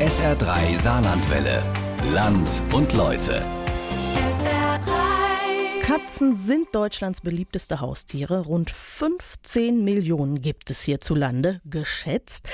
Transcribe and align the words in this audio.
SR3 0.00 0.76
Saarlandwelle. 0.76 1.62
Land 2.12 2.62
und 2.74 2.92
Leute. 2.92 3.40
Katzen 5.80 6.34
sind 6.34 6.74
Deutschlands 6.74 7.22
beliebteste 7.22 7.80
Haustiere. 7.80 8.40
Rund 8.40 8.70
15 8.70 9.82
Millionen 9.82 10.42
gibt 10.42 10.70
es 10.70 10.82
hierzulande, 10.82 11.62
geschätzt. 11.64 12.46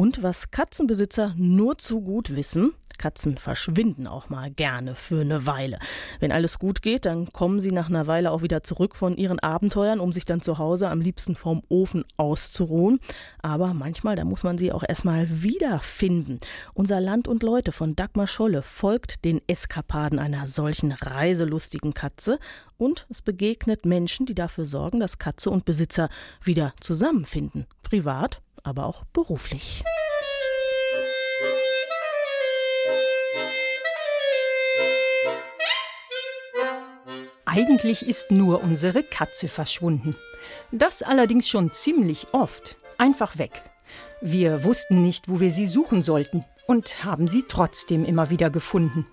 Und 0.00 0.22
was 0.22 0.50
Katzenbesitzer 0.50 1.34
nur 1.36 1.76
zu 1.76 2.00
gut 2.00 2.34
wissen, 2.34 2.72
Katzen 2.96 3.36
verschwinden 3.36 4.06
auch 4.06 4.30
mal 4.30 4.50
gerne 4.50 4.94
für 4.94 5.20
eine 5.20 5.44
Weile. 5.44 5.78
Wenn 6.20 6.32
alles 6.32 6.58
gut 6.58 6.80
geht, 6.80 7.04
dann 7.04 7.30
kommen 7.34 7.60
sie 7.60 7.70
nach 7.70 7.90
einer 7.90 8.06
Weile 8.06 8.30
auch 8.30 8.40
wieder 8.40 8.62
zurück 8.62 8.96
von 8.96 9.18
ihren 9.18 9.38
Abenteuern, 9.40 10.00
um 10.00 10.10
sich 10.10 10.24
dann 10.24 10.40
zu 10.40 10.56
Hause 10.56 10.88
am 10.88 11.02
liebsten 11.02 11.36
vorm 11.36 11.62
Ofen 11.68 12.06
auszuruhen. 12.16 12.98
Aber 13.42 13.74
manchmal, 13.74 14.16
da 14.16 14.24
muss 14.24 14.42
man 14.42 14.56
sie 14.56 14.72
auch 14.72 14.84
erstmal 14.88 15.42
wiederfinden. 15.42 16.40
Unser 16.72 17.00
Land 17.02 17.28
und 17.28 17.42
Leute 17.42 17.70
von 17.70 17.94
Dagmar 17.94 18.26
Scholle 18.26 18.62
folgt 18.62 19.26
den 19.26 19.42
Eskapaden 19.48 20.18
einer 20.18 20.46
solchen 20.46 20.92
reiselustigen 20.92 21.92
Katze 21.92 22.38
und 22.78 23.06
es 23.10 23.20
begegnet 23.20 23.84
Menschen, 23.84 24.24
die 24.24 24.34
dafür 24.34 24.64
sorgen, 24.64 25.00
dass 25.00 25.18
Katze 25.18 25.50
und 25.50 25.66
Besitzer 25.66 26.08
wieder 26.42 26.72
zusammenfinden. 26.80 27.66
Privat, 27.82 28.40
aber 28.62 28.86
auch 28.86 29.04
beruflich. 29.12 29.82
Eigentlich 37.44 38.06
ist 38.06 38.30
nur 38.30 38.62
unsere 38.62 39.02
Katze 39.02 39.48
verschwunden. 39.48 40.16
Das 40.70 41.02
allerdings 41.02 41.48
schon 41.48 41.72
ziemlich 41.72 42.28
oft. 42.32 42.76
Einfach 42.96 43.38
weg. 43.38 43.62
Wir 44.20 44.62
wussten 44.62 45.02
nicht, 45.02 45.28
wo 45.28 45.40
wir 45.40 45.50
sie 45.50 45.66
suchen 45.66 46.02
sollten 46.02 46.44
und 46.66 47.04
haben 47.04 47.26
sie 47.26 47.44
trotzdem 47.48 48.04
immer 48.04 48.30
wieder 48.30 48.50
gefunden. 48.50 49.06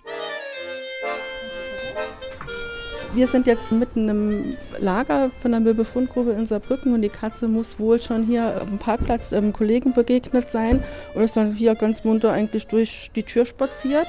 Wir 3.13 3.27
sind 3.27 3.47
jetzt 3.47 3.72
mitten 3.72 4.09
im 4.09 4.58
Lager 4.80 5.31
von 5.41 5.52
der 5.52 5.59
Möbelfundgrube 5.59 6.31
in 6.31 6.45
Saarbrücken 6.45 6.94
und 6.94 7.02
die 7.02 7.09
Katze 7.09 7.47
muss 7.47 7.80
wohl 7.80 8.02
schon 8.02 8.23
hier 8.23 8.61
am 8.61 8.77
Parkplatz 8.77 9.33
einem 9.33 9.53
Kollegen 9.53 9.94
begegnet 9.94 10.52
sein 10.52 10.83
und 11.16 11.23
ist 11.23 11.36
dann 11.36 11.53
hier 11.53 11.75
ganz 11.75 12.03
munter 12.03 12.31
eigentlich 12.31 12.67
durch 12.67 13.09
die 13.16 13.23
Tür 13.23 13.45
spaziert. 13.45 14.08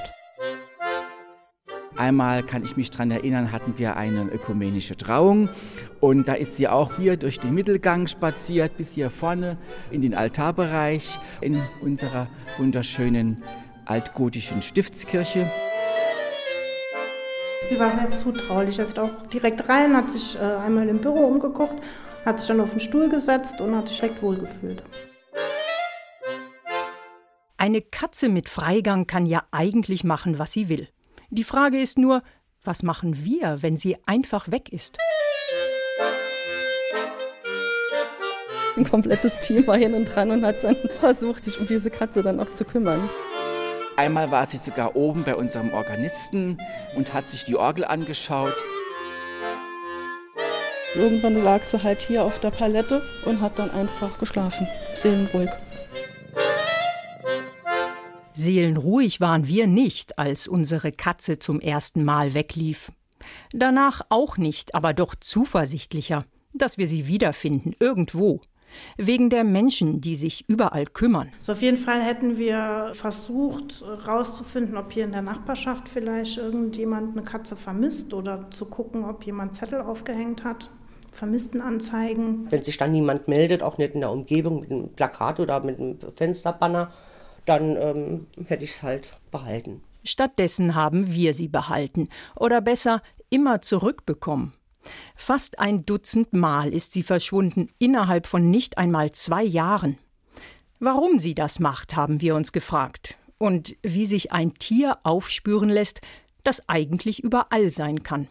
Einmal 1.95 2.43
kann 2.43 2.63
ich 2.63 2.77
mich 2.77 2.91
daran 2.91 3.11
erinnern, 3.11 3.51
hatten 3.51 3.73
wir 3.77 3.97
eine 3.97 4.23
ökumenische 4.23 4.95
Trauung 4.95 5.49
und 5.99 6.27
da 6.27 6.33
ist 6.33 6.55
sie 6.55 6.67
auch 6.67 6.95
hier 6.97 7.17
durch 7.17 7.39
den 7.39 7.53
Mittelgang 7.53 8.07
spaziert 8.07 8.77
bis 8.77 8.93
hier 8.93 9.09
vorne 9.09 9.57
in 9.91 10.01
den 10.01 10.13
Altarbereich 10.13 11.19
in 11.41 11.61
unserer 11.81 12.27
wunderschönen 12.57 13.43
altgotischen 13.85 14.61
Stiftskirche. 14.61 15.51
Sie 17.69 17.79
war 17.79 17.91
sehr 17.91 18.11
zutraulich. 18.23 18.79
Er 18.79 18.87
ist 18.87 18.97
auch 18.97 19.27
direkt 19.31 19.69
rein, 19.69 19.95
hat 19.95 20.09
sich 20.09 20.35
äh, 20.35 20.39
einmal 20.39 20.89
im 20.89 20.97
Büro 20.97 21.27
umgeguckt, 21.27 21.75
hat 22.25 22.39
sich 22.39 22.47
dann 22.47 22.61
auf 22.61 22.71
den 22.71 22.79
Stuhl 22.79 23.09
gesetzt 23.09 23.61
und 23.61 23.75
hat 23.75 23.87
sich 23.87 23.99
direkt 23.99 24.23
wohlgefühlt. 24.23 24.81
Eine 27.57 27.81
Katze 27.81 28.27
mit 28.27 28.49
Freigang 28.49 29.05
kann 29.05 29.27
ja 29.27 29.43
eigentlich 29.51 30.03
machen, 30.03 30.39
was 30.39 30.51
sie 30.51 30.67
will. 30.67 30.87
Die 31.29 31.43
Frage 31.43 31.79
ist 31.79 31.99
nur, 31.99 32.21
was 32.63 32.81
machen 32.81 33.23
wir, 33.23 33.61
wenn 33.61 33.77
sie 33.77 33.97
einfach 34.07 34.49
weg 34.49 34.73
ist? 34.73 34.97
Ein 38.77 38.89
komplettes 38.89 39.39
Team 39.41 39.67
war 39.67 39.77
hinten 39.77 40.05
dran 40.05 40.31
und 40.31 40.43
hat 40.43 40.63
dann 40.63 40.77
versucht, 40.99 41.45
sich 41.45 41.59
um 41.59 41.67
diese 41.67 41.91
Katze 41.91 42.23
dann 42.23 42.39
auch 42.39 42.51
zu 42.51 42.65
kümmern. 42.65 43.09
Einmal 43.99 44.31
war 44.31 44.45
sie 44.45 44.55
sogar 44.55 44.95
oben 44.95 45.25
bei 45.25 45.35
unserem 45.35 45.73
Organisten 45.73 46.57
und 46.95 47.13
hat 47.13 47.27
sich 47.27 47.43
die 47.43 47.57
Orgel 47.57 47.83
angeschaut. 47.83 48.55
Irgendwann 50.95 51.43
lag 51.43 51.65
sie 51.65 51.83
halt 51.83 52.01
hier 52.01 52.23
auf 52.23 52.39
der 52.39 52.51
Palette 52.51 53.01
und 53.25 53.41
hat 53.41 53.59
dann 53.59 53.69
einfach 53.69 54.17
geschlafen, 54.17 54.69
seelenruhig. 54.95 55.49
Seelenruhig 58.31 59.19
waren 59.19 59.47
wir 59.47 59.67
nicht, 59.67 60.17
als 60.17 60.47
unsere 60.47 60.93
Katze 60.93 61.37
zum 61.37 61.59
ersten 61.59 62.05
Mal 62.05 62.33
weglief. 62.33 62.93
Danach 63.51 63.99
auch 64.07 64.37
nicht, 64.37 64.75
aber 64.75 64.93
doch 64.93 65.13
zuversichtlicher, 65.13 66.23
dass 66.53 66.77
wir 66.77 66.87
sie 66.87 67.05
wiederfinden, 67.07 67.75
irgendwo. 67.81 68.39
Wegen 68.97 69.29
der 69.29 69.43
Menschen, 69.43 70.01
die 70.01 70.15
sich 70.15 70.45
überall 70.47 70.85
kümmern. 70.85 71.31
So 71.39 71.51
auf 71.51 71.61
jeden 71.61 71.77
Fall 71.77 72.01
hätten 72.01 72.37
wir 72.37 72.91
versucht 72.93 73.83
herauszufinden, 74.05 74.77
ob 74.77 74.91
hier 74.91 75.05
in 75.05 75.11
der 75.11 75.21
Nachbarschaft 75.21 75.89
vielleicht 75.89 76.37
irgendjemand 76.37 77.17
eine 77.17 77.25
Katze 77.25 77.55
vermisst 77.55 78.13
oder 78.13 78.49
zu 78.51 78.65
gucken, 78.65 79.05
ob 79.05 79.25
jemand 79.25 79.55
Zettel 79.55 79.81
aufgehängt 79.81 80.43
hat. 80.43 80.69
Vermisstenanzeigen. 81.11 82.51
Wenn 82.51 82.63
sich 82.63 82.77
dann 82.77 82.91
niemand 82.91 83.27
meldet, 83.27 83.63
auch 83.63 83.77
nicht 83.77 83.93
in 83.93 84.01
der 84.01 84.11
Umgebung 84.11 84.61
mit 84.61 84.71
einem 84.71 84.89
Plakat 84.89 85.39
oder 85.39 85.63
mit 85.63 85.79
einem 85.79 85.97
Fensterbanner, 86.15 86.93
dann 87.45 87.75
ähm, 87.77 88.27
hätte 88.47 88.63
ich 88.63 88.71
es 88.71 88.83
halt 88.83 89.09
behalten. 89.31 89.81
Stattdessen 90.03 90.75
haben 90.75 91.11
wir 91.11 91.33
sie 91.33 91.47
behalten 91.47 92.07
oder 92.35 92.61
besser 92.61 93.01
immer 93.29 93.61
zurückbekommen. 93.61 94.53
Fast 95.15 95.59
ein 95.59 95.85
Dutzend 95.85 96.33
Mal 96.33 96.73
ist 96.73 96.91
sie 96.93 97.03
verschwunden 97.03 97.69
innerhalb 97.77 98.25
von 98.25 98.49
nicht 98.49 98.77
einmal 98.77 99.11
zwei 99.11 99.43
Jahren. 99.43 99.97
Warum 100.79 101.19
sie 101.19 101.35
das 101.35 101.59
macht, 101.59 101.95
haben 101.95 102.21
wir 102.21 102.35
uns 102.35 102.51
gefragt. 102.51 103.17
Und 103.37 103.75
wie 103.83 104.05
sich 104.05 104.31
ein 104.31 104.53
Tier 104.55 104.97
aufspüren 105.03 105.69
lässt, 105.69 106.01
das 106.43 106.67
eigentlich 106.69 107.23
überall 107.23 107.71
sein 107.71 108.03
kann. 108.03 108.27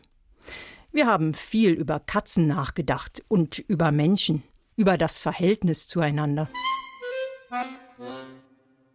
Wir 0.92 1.06
haben 1.06 1.34
viel 1.34 1.72
über 1.72 2.00
Katzen 2.00 2.46
nachgedacht 2.46 3.22
und 3.28 3.58
über 3.58 3.92
Menschen, 3.92 4.42
über 4.76 4.96
das 4.96 5.18
Verhältnis 5.18 5.86
zueinander. 5.86 6.48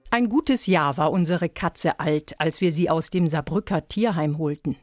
Ein 0.10 0.30
gutes 0.30 0.66
Jahr 0.66 0.98
war 0.98 1.12
unsere 1.12 1.50
Katze 1.50 2.00
alt, 2.00 2.40
als 2.40 2.62
wir 2.62 2.72
sie 2.72 2.90
aus 2.90 3.10
dem 3.10 3.28
Saarbrücker 3.28 3.88
Tierheim 3.88 4.38
holten. 4.38 4.76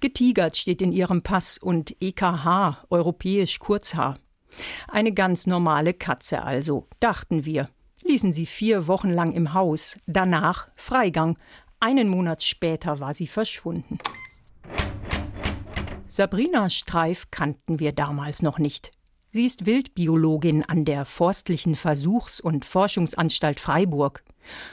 Getigert 0.00 0.56
steht 0.56 0.82
in 0.82 0.92
ihrem 0.92 1.22
Pass 1.22 1.58
und 1.58 1.96
EKH, 2.00 2.84
europäisch 2.90 3.58
Kurzhaar. 3.58 4.18
Eine 4.88 5.12
ganz 5.12 5.46
normale 5.46 5.94
Katze 5.94 6.42
also, 6.42 6.86
dachten 7.00 7.44
wir. 7.44 7.66
Ließen 8.04 8.32
sie 8.32 8.46
vier 8.46 8.86
Wochen 8.86 9.10
lang 9.10 9.32
im 9.32 9.52
Haus, 9.54 9.98
danach 10.06 10.68
Freigang. 10.76 11.38
Einen 11.80 12.08
Monat 12.08 12.42
später 12.42 13.00
war 13.00 13.14
sie 13.14 13.26
verschwunden. 13.26 13.98
Sabrina 16.06 16.70
Streif 16.70 17.30
kannten 17.30 17.78
wir 17.78 17.92
damals 17.92 18.42
noch 18.42 18.58
nicht. 18.58 18.92
Sie 19.32 19.44
ist 19.44 19.66
Wildbiologin 19.66 20.64
an 20.64 20.86
der 20.86 21.04
Forstlichen 21.04 21.74
Versuchs- 21.74 22.40
und 22.40 22.64
Forschungsanstalt 22.64 23.60
Freiburg 23.60 24.24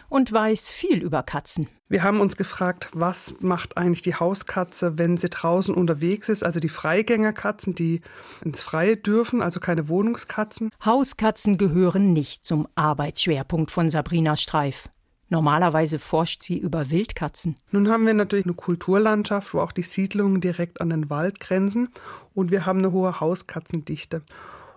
und 0.09 0.31
weiß 0.31 0.69
viel 0.69 1.01
über 1.01 1.23
Katzen. 1.23 1.67
Wir 1.89 2.01
haben 2.03 2.21
uns 2.21 2.37
gefragt, 2.37 2.89
was 2.93 3.35
macht 3.39 3.77
eigentlich 3.77 4.01
die 4.01 4.15
Hauskatze, 4.15 4.97
wenn 4.97 5.17
sie 5.17 5.29
draußen 5.29 5.75
unterwegs 5.75 6.27
ist, 6.29 6.43
also 6.43 6.59
die 6.59 6.69
Freigängerkatzen, 6.69 7.75
die 7.75 8.01
ins 8.43 8.61
Freie 8.61 8.97
dürfen, 8.97 9.41
also 9.41 9.59
keine 9.59 9.89
Wohnungskatzen. 9.89 10.71
Hauskatzen 10.83 11.57
gehören 11.57 12.13
nicht 12.13 12.45
zum 12.45 12.67
Arbeitsschwerpunkt 12.75 13.69
von 13.69 13.89
Sabrina 13.89 14.35
Streif. 14.37 14.89
Normalerweise 15.29 15.99
forscht 15.99 16.43
sie 16.43 16.57
über 16.57 16.91
Wildkatzen. 16.91 17.55
Nun 17.71 17.89
haben 17.89 18.05
wir 18.05 18.13
natürlich 18.13 18.45
eine 18.45 18.53
Kulturlandschaft, 18.53 19.53
wo 19.53 19.61
auch 19.61 19.71
die 19.71 19.83
Siedlungen 19.83 20.41
direkt 20.41 20.79
an 20.79 20.89
den 20.89 21.09
Wald 21.09 21.39
grenzen 21.39 21.89
und 22.33 22.51
wir 22.51 22.65
haben 22.65 22.79
eine 22.79 22.91
hohe 22.91 23.19
Hauskatzendichte. 23.19 24.21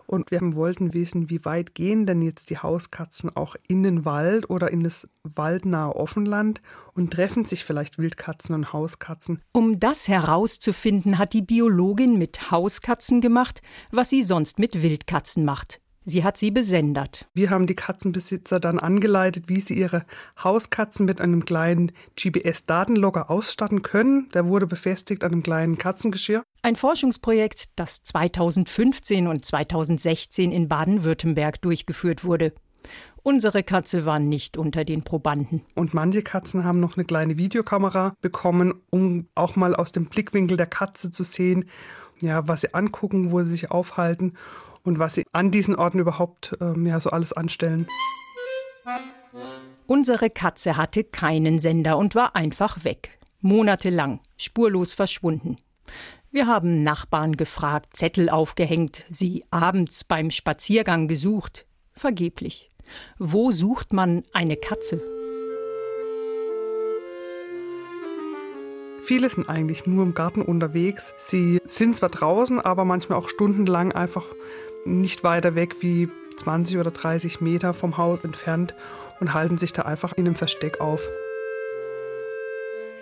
Und 0.07 0.31
wir 0.31 0.41
wollten 0.55 0.95
wissen, 0.95 1.31
wie 1.31 1.45
weit 1.45 1.75
gehen 1.75 2.07
denn 2.07 2.23
jetzt 2.23 2.51
die 2.51 2.59
Hauskatzen 2.59 3.35
auch 3.35 3.57
in 3.69 3.83
den 3.83 4.05
Wald 4.05 4.49
oder 4.51 4.71
in 4.71 4.81
das 4.81 5.09
waldnahe 5.25 5.95
Offenland 5.95 6.61
und 6.95 7.13
treffen 7.13 7.45
sich 7.45 7.65
vielleicht 7.65 7.99
Wildkatzen 7.99 8.55
und 8.55 8.73
Hauskatzen. 8.73 9.43
Um 9.53 9.81
das 9.81 10.09
herauszufinden, 10.09 11.19
hat 11.19 11.33
die 11.33 11.43
Biologin 11.43 12.19
mit 12.19 12.51
Hauskatzen 12.51 13.21
gemacht, 13.21 13.63
was 13.91 14.11
sie 14.11 14.23
sonst 14.23 14.59
mit 14.59 14.83
Wildkatzen 14.83 15.45
macht. 15.45 15.81
Sie 16.09 16.23
hat 16.23 16.37
sie 16.37 16.53
besendet. 16.53 17.27
Wir 17.35 17.51
haben 17.51 17.67
die 17.67 17.75
Katzenbesitzer 17.75 18.61
dann 18.61 18.79
angeleitet, 18.79 19.49
wie 19.49 19.59
sie 19.59 19.75
ihre 19.75 20.07
Hauskatzen 20.43 21.05
mit 21.05 21.21
einem 21.21 21.45
kleinen 21.45 21.91
GPS-Datenlogger 22.15 23.29
ausstatten 23.29 23.83
können. 23.83 24.29
Der 24.33 24.47
wurde 24.47 24.69
befestigt 24.69 25.25
an 25.25 25.33
einem 25.33 25.43
kleinen 25.43 25.79
Katzengeschirr. 25.79 26.45
Ein 26.63 26.77
Forschungsprojekt, 26.77 27.71
das 27.75 28.05
2015 28.05 29.27
und 29.27 29.45
2016 29.45 30.53
in 30.53 30.69
Baden-Württemberg 30.69 31.61
durchgeführt 31.61 32.23
wurde. 32.23 32.53
Unsere 33.25 33.65
Katze 33.65 34.05
war 34.05 34.21
nicht 34.21 34.57
unter 34.57 34.85
den 34.85 35.03
Probanden. 35.03 35.63
Und 35.75 35.93
manche 35.93 36.23
Katzen 36.23 36.63
haben 36.63 36.79
noch 36.79 36.97
eine 36.97 37.05
kleine 37.05 37.37
Videokamera 37.37 38.15
bekommen, 38.21 38.75
um 38.91 39.27
auch 39.35 39.57
mal 39.57 39.75
aus 39.75 39.91
dem 39.91 40.07
Blickwinkel 40.07 40.57
der 40.57 40.67
Katze 40.67 41.11
zu 41.11 41.25
sehen, 41.25 41.65
ja, 42.21 42.47
was 42.47 42.61
sie 42.61 42.75
angucken, 42.75 43.33
wo 43.33 43.43
sie 43.43 43.51
sich 43.51 43.73
aufhalten 43.73 44.35
und 44.87 44.99
was 44.99 45.15
sie 45.15 45.25
an 45.33 45.51
diesen 45.51 45.75
Orten 45.75 45.99
überhaupt 45.99 46.57
ähm, 46.61 46.87
ja, 46.87 47.01
so 47.01 47.11
alles 47.11 47.33
anstellen. 47.33 47.87
Unsere 49.87 50.31
Katze 50.31 50.77
hatte 50.77 51.05
keinen 51.05 51.59
Sender 51.59 51.99
und 51.99 52.15
war 52.15 52.37
einfach 52.37 52.85
weg. 52.85 53.19
Monatelang, 53.41 54.21
spurlos 54.37 54.95
verschwunden. 54.95 55.57
Wir 56.31 56.47
haben 56.47 56.83
Nachbarn 56.83 57.37
gefragt, 57.37 57.97
Zettel 57.97 58.29
aufgehängt, 58.29 59.05
sie 59.11 59.45
abends 59.51 60.05
beim 60.05 60.31
Spaziergang 60.31 61.09
gesucht. 61.09 61.67
Vergeblich. 61.93 62.71
Wo 63.19 63.51
sucht 63.51 63.93
man 63.93 64.23
eine 64.33 64.57
Katze? 64.57 65.03
Viele 69.03 69.31
sind 69.31 69.49
eigentlich 69.49 69.87
nur 69.87 70.03
im 70.03 70.15
Garten 70.15 70.43
unterwegs. 70.43 71.15
Sie 71.21 71.61
sind 71.65 71.97
zwar 71.97 72.09
draußen, 72.09 72.61
aber 72.61 72.85
manchmal 72.85 73.19
auch 73.19 73.29
stundenlang 73.29 73.93
einfach 73.93 74.25
nicht 74.87 75.25
weiter 75.25 75.55
weg 75.55 75.77
wie 75.81 76.09
20 76.37 76.79
oder 76.79 76.91
30 76.91 77.41
Meter 77.41 77.75
vom 77.75 77.97
Haus 77.97 78.25
entfernt 78.25 78.75
und 79.21 79.35
halten 79.35 79.59
sich 79.59 79.73
da 79.73 79.83
einfach 79.83 80.13
in 80.13 80.27
einem 80.27 80.35
Versteck 80.35 80.81
auf. 80.81 81.09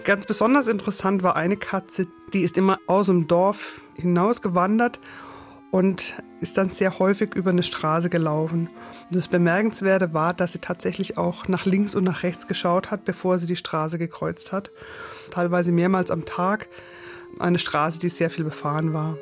Ganz 0.04 0.26
besonders 0.26 0.66
interessant 0.66 1.22
war 1.22 1.36
eine 1.36 1.56
Katze, 1.56 2.06
die 2.32 2.42
ist 2.42 2.58
immer 2.58 2.78
aus 2.86 3.06
dem 3.06 3.26
Dorf 3.26 3.80
hinausgewandert 3.94 5.00
und 5.70 6.14
ist 6.40 6.58
dann 6.58 6.70
sehr 6.70 6.98
häufig 6.98 7.34
über 7.34 7.50
eine 7.50 7.62
Straße 7.62 8.10
gelaufen. 8.10 8.68
Und 9.08 9.16
das 9.16 9.28
Bemerkenswerte 9.28 10.12
war, 10.12 10.34
dass 10.34 10.52
sie 10.52 10.58
tatsächlich 10.58 11.16
auch 11.16 11.48
nach 11.48 11.64
links 11.64 11.94
und 11.94 12.04
nach 12.04 12.22
rechts 12.22 12.46
geschaut 12.46 12.90
hat, 12.90 13.04
bevor 13.04 13.38
sie 13.38 13.46
die 13.46 13.56
Straße 13.56 13.98
gekreuzt 13.98 14.52
hat. 14.52 14.70
Teilweise 15.30 15.72
mehrmals 15.72 16.10
am 16.10 16.24
Tag. 16.24 16.68
Eine 17.38 17.58
Straße, 17.58 17.98
die 17.98 18.10
sehr 18.10 18.30
viel 18.30 18.44
befahren 18.44 18.92
war. 18.92 19.16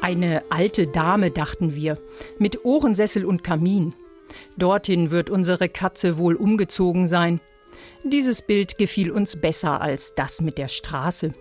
Eine 0.00 0.44
alte 0.50 0.86
Dame, 0.86 1.30
dachten 1.32 1.74
wir, 1.74 1.98
mit 2.38 2.64
Ohrensessel 2.64 3.24
und 3.24 3.42
Kamin. 3.42 3.94
Dorthin 4.56 5.10
wird 5.10 5.28
unsere 5.28 5.68
Katze 5.68 6.18
wohl 6.18 6.36
umgezogen 6.36 7.08
sein. 7.08 7.40
Dieses 8.04 8.42
Bild 8.42 8.78
gefiel 8.78 9.10
uns 9.10 9.40
besser 9.40 9.80
als 9.80 10.14
das 10.14 10.40
mit 10.40 10.56
der 10.56 10.68
Straße. 10.68 11.32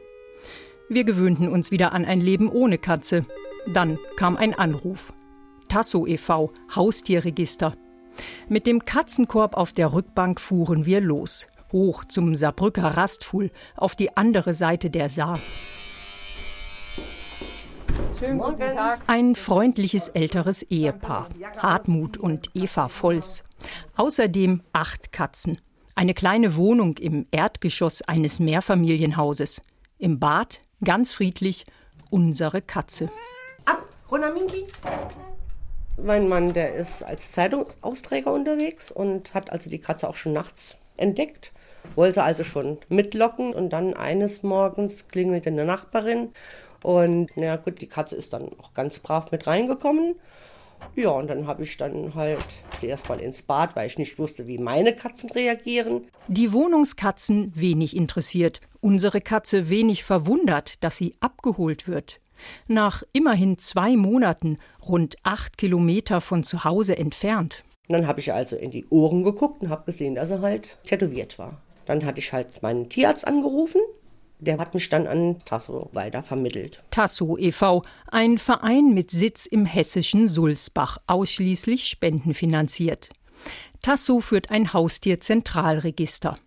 Wir 0.90 1.04
gewöhnten 1.04 1.50
uns 1.50 1.70
wieder 1.70 1.92
an 1.92 2.04
ein 2.04 2.20
Leben 2.20 2.50
ohne 2.50 2.80
Katze. 2.80 3.22
Dann 3.74 4.00
kam 4.16 4.38
ein 4.38 4.54
Anruf. 4.54 5.14
Tasso 5.70 6.08
e.V., 6.08 6.52
Haustierregister. 6.76 7.76
Mit 8.50 8.66
dem 8.66 8.86
Katzenkorb 8.86 9.56
auf 9.56 9.74
der 9.74 9.94
Rückbank 9.94 10.42
fuhren 10.42 10.86
wir 10.86 11.02
los, 11.02 11.48
hoch 11.72 12.06
zum 12.06 12.34
Saarbrücker 12.34 12.98
Rastfuhl, 12.98 13.52
auf 13.76 13.96
die 13.96 14.18
andere 14.18 14.56
Seite 14.56 14.90
der 14.90 15.10
Saar. 15.10 15.40
Schönen 18.20 18.40
guten 18.40 18.60
Tag. 18.60 19.02
Ein 19.06 19.36
freundliches 19.36 20.08
älteres 20.08 20.64
Ehepaar, 20.64 21.30
Hartmut 21.58 22.18
und 22.18 22.50
Eva 22.56 22.90
Volls. 22.90 23.44
Außerdem 23.96 24.64
acht 24.74 25.12
Katzen. 25.12 25.60
Eine 25.94 26.16
kleine 26.16 26.56
Wohnung 26.56 26.98
im 26.98 27.28
Erdgeschoss 27.30 28.02
eines 28.02 28.40
Mehrfamilienhauses. 28.40 29.62
Im 30.00 30.20
Bad, 30.20 30.62
ganz 30.84 31.12
friedlich, 31.12 31.66
unsere 32.10 32.64
Katze. 32.64 33.12
Ab, 33.66 33.84
Ronaminki. 34.10 34.66
Mein 35.98 36.28
Mann, 36.28 36.54
der 36.54 36.74
ist 36.74 37.04
als 37.04 37.32
Zeitungsausträger 37.34 38.34
unterwegs 38.34 38.92
und 38.92 39.36
hat 39.36 39.52
also 39.52 39.70
die 39.70 39.80
Katze 39.80 40.10
auch 40.10 40.16
schon 40.16 40.34
nachts 40.34 40.78
entdeckt. 40.96 41.52
Wollte 41.96 42.24
also 42.24 42.44
schon 42.44 42.80
mitlocken 42.90 43.54
und 43.54 43.70
dann 43.70 43.94
eines 43.94 44.44
Morgens 44.44 45.08
klingelte 45.08 45.50
eine 45.50 45.66
Nachbarin 45.66 46.30
und 46.84 47.32
na 47.36 47.56
gut, 47.56 47.82
die 47.82 47.88
Katze 47.88 48.16
ist 48.16 48.34
dann 48.34 48.50
auch 48.60 48.74
ganz 48.74 49.00
brav 49.00 49.32
mit 49.32 49.48
reingekommen 49.48 50.16
ja, 50.96 51.10
und 51.10 51.30
dann 51.30 51.48
habe 51.48 51.64
ich 51.64 51.78
dann 51.78 52.16
halt 52.16 52.46
zuerst 52.80 53.10
mal 53.10 53.20
ins 53.20 53.44
Bad, 53.44 53.76
weil 53.76 53.88
ich 53.88 53.98
nicht 53.98 54.18
wusste, 54.18 54.48
wie 54.48 54.58
meine 54.58 54.94
Katzen 54.94 55.30
reagieren. 55.30 56.08
Die 56.28 56.52
Wohnungskatzen 56.54 57.52
wenig 57.56 57.96
interessiert, 57.96 58.62
unsere 58.82 59.22
Katze 59.22 59.70
wenig 59.70 60.04
verwundert, 60.04 60.84
dass 60.84 60.98
sie 60.98 61.16
abgeholt 61.20 61.88
wird. 61.88 62.20
Nach 62.68 63.04
immerhin 63.14 63.58
zwei 63.58 63.96
Monaten, 63.96 64.58
rund 64.88 65.16
acht 65.24 65.58
Kilometer 65.58 66.22
von 66.22 66.44
zu 66.44 66.64
Hause 66.64 66.98
entfernt. 66.98 67.64
Und 67.88 67.94
dann 67.94 68.08
habe 68.08 68.20
ich 68.20 68.34
also 68.34 68.56
in 68.56 68.72
die 68.72 68.86
Ohren 68.90 69.24
geguckt 69.24 69.62
und 69.62 69.70
habe 69.70 69.86
gesehen, 69.86 70.16
dass 70.16 70.32
er 70.32 70.42
halt 70.42 70.78
tätowiert 70.84 71.40
war. 71.40 71.62
Dann 71.86 72.06
hatte 72.06 72.20
ich 72.20 72.34
halt 72.34 72.62
meinen 72.62 72.90
Tierarzt 72.90 73.26
angerufen 73.26 73.82
der 74.40 74.58
hat 74.58 74.74
mich 74.74 74.90
dann 74.90 75.08
an 75.08 75.38
Tasso 75.46 75.90
weiter 75.94 76.24
vermittelt. 76.24 76.84
Tasso 76.92 77.38
e.V., 77.38 77.82
ein 78.12 78.38
Verein 78.38 78.94
mit 78.94 79.12
Sitz 79.12 79.46
im 79.46 79.66
hessischen 79.66 80.28
Sulzbach, 80.28 81.00
ausschließlich 81.08 81.88
spendenfinanziert. 81.88 83.10
Tasso 83.82 84.22
führt 84.22 84.52
ein 84.52 84.74
Haustierzentralregister. 84.74 86.38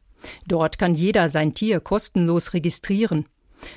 Dort 0.46 0.78
kann 0.78 0.94
jeder 0.94 1.28
sein 1.28 1.54
Tier 1.54 1.80
kostenlos 1.80 2.52
registrieren, 2.52 3.26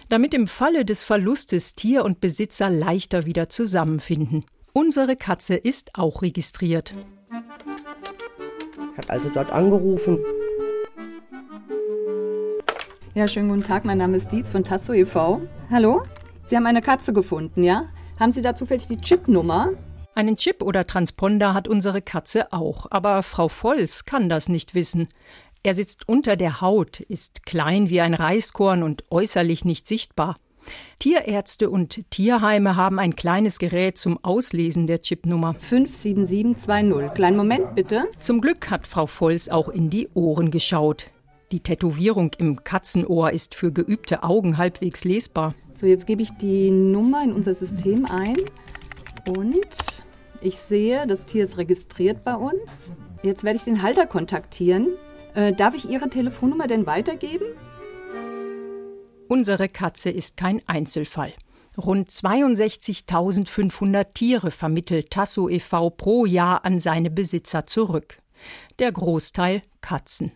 damit 0.09 0.33
im 0.33 0.47
Falle 0.47 0.85
des 0.85 1.03
Verlustes 1.03 1.75
Tier 1.75 2.03
und 2.03 2.19
Besitzer 2.19 2.69
leichter 2.69 3.25
wieder 3.25 3.49
zusammenfinden. 3.49 4.45
Unsere 4.73 5.15
Katze 5.15 5.55
ist 5.55 5.91
auch 5.95 6.21
registriert. 6.21 6.93
Hat 8.97 9.09
also 9.09 9.29
dort 9.29 9.51
angerufen, 9.51 10.19
ja, 13.15 13.27
schönen 13.27 13.49
guten 13.49 13.63
Tag. 13.63 13.85
Mein 13.85 13.99
Name 13.99 14.17
ist 14.17 14.31
Dietz 14.31 14.51
von 14.51 14.63
Tasso 14.63 14.93
e.V. 14.93 15.41
Hallo? 15.69 16.03
Sie 16.45 16.55
haben 16.55 16.65
eine 16.65 16.81
Katze 16.81 17.13
gefunden, 17.13 17.63
ja? 17.63 17.89
Haben 18.19 18.31
Sie 18.31 18.41
da 18.41 18.55
zufällig 18.55 18.87
die 18.87 18.97
Chipnummer? 18.97 19.69
Einen 20.15 20.35
Chip 20.35 20.63
oder 20.63 20.83
Transponder 20.83 21.53
hat 21.53 21.67
unsere 21.67 22.01
Katze 22.01 22.51
auch, 22.51 22.87
aber 22.89 23.23
Frau 23.23 23.49
Volz 23.49 24.05
kann 24.05 24.29
das 24.29 24.49
nicht 24.49 24.73
wissen. 24.73 25.09
Er 25.61 25.75
sitzt 25.75 26.07
unter 26.09 26.35
der 26.35 26.61
Haut, 26.61 26.99
ist 26.99 27.45
klein 27.45 27.89
wie 27.89 28.01
ein 28.01 28.13
Reiskorn 28.13 28.83
und 28.83 29.03
äußerlich 29.11 29.63
nicht 29.63 29.87
sichtbar. 29.87 30.37
Tierärzte 30.99 31.69
und 31.69 32.09
Tierheime 32.09 32.75
haben 32.75 32.97
ein 32.97 33.15
kleines 33.15 33.59
Gerät 33.59 33.97
zum 33.97 34.23
Auslesen 34.23 34.87
der 34.87 35.01
Chipnummer. 35.01 35.55
57720. 35.59 37.13
Kleinen 37.13 37.37
Moment 37.37 37.75
bitte. 37.75 38.05
Zum 38.19 38.41
Glück 38.41 38.69
hat 38.71 38.87
Frau 38.87 39.05
Volz 39.05 39.49
auch 39.49 39.69
in 39.69 39.89
die 39.89 40.09
Ohren 40.13 40.51
geschaut. 40.51 41.11
Die 41.53 41.59
Tätowierung 41.59 42.31
im 42.39 42.63
Katzenohr 42.63 43.29
ist 43.29 43.53
für 43.53 43.71
geübte 43.71 44.23
Augen 44.23 44.57
halbwegs 44.57 45.03
lesbar. 45.03 45.53
So, 45.79 45.85
jetzt 45.85 46.07
gebe 46.07 46.23
ich 46.23 46.31
die 46.31 46.71
Nummer 46.71 47.23
in 47.23 47.31
unser 47.31 47.53
System 47.53 48.07
ein 48.07 48.37
und 49.27 49.77
ich 50.41 50.57
sehe, 50.57 51.05
das 51.05 51.27
Tier 51.27 51.43
ist 51.43 51.59
registriert 51.59 52.23
bei 52.23 52.33
uns. 52.33 52.95
Jetzt 53.21 53.43
werde 53.43 53.57
ich 53.57 53.65
den 53.65 53.83
Halter 53.83 54.07
kontaktieren. 54.07 54.87
Äh, 55.35 55.53
darf 55.53 55.75
ich 55.75 55.87
Ihre 55.87 56.09
Telefonnummer 56.09 56.65
denn 56.65 56.87
weitergeben? 56.87 57.45
Unsere 59.27 59.69
Katze 59.69 60.09
ist 60.09 60.37
kein 60.37 60.59
Einzelfall. 60.65 61.33
Rund 61.77 62.09
62.500 62.09 64.05
Tiere 64.15 64.49
vermittelt 64.49 65.11
Tasso 65.11 65.49
e.V. 65.49 65.91
pro 65.91 66.25
Jahr 66.25 66.65
an 66.65 66.79
seine 66.79 67.11
Besitzer 67.11 67.67
zurück. 67.67 68.17
Der 68.79 68.91
Großteil 68.91 69.61
Katzen. 69.81 70.31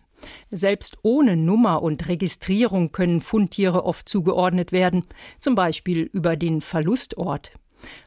Selbst 0.50 0.98
ohne 1.02 1.36
Nummer 1.36 1.82
und 1.82 2.08
Registrierung 2.08 2.92
können 2.92 3.20
Fundtiere 3.20 3.84
oft 3.84 4.08
zugeordnet 4.08 4.72
werden, 4.72 5.02
zum 5.38 5.54
Beispiel 5.54 6.02
über 6.12 6.36
den 6.36 6.60
Verlustort. 6.60 7.52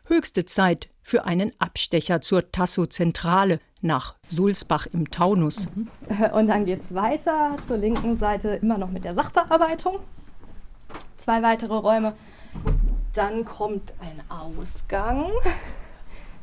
Höchste 0.08 0.46
Zeit 0.46 0.89
für 1.01 1.25
einen 1.25 1.51
Abstecher 1.60 2.22
zur 2.22 2.51
Tasso-Zentrale 2.51 3.60
nach 3.82 4.15
Sulzbach 4.27 4.88
im 4.88 5.10
Taunus. 5.10 5.68
Und 6.34 6.48
dann 6.48 6.65
geht 6.65 6.84
es 6.84 6.94
weiter 6.94 7.56
zur 7.68 7.77
linken 7.77 8.18
Seite 8.18 8.50
immer 8.62 8.77
noch 8.77 8.89
mit 8.89 9.06
der 9.06 9.13
Sachbearbeitung. 9.13 10.00
Zwei 11.18 11.41
weitere 11.41 11.75
Räume. 11.75 12.13
Dann 13.13 13.46
kommt 13.46 13.94
ein 14.00 14.22
Ausgang. 14.30 15.32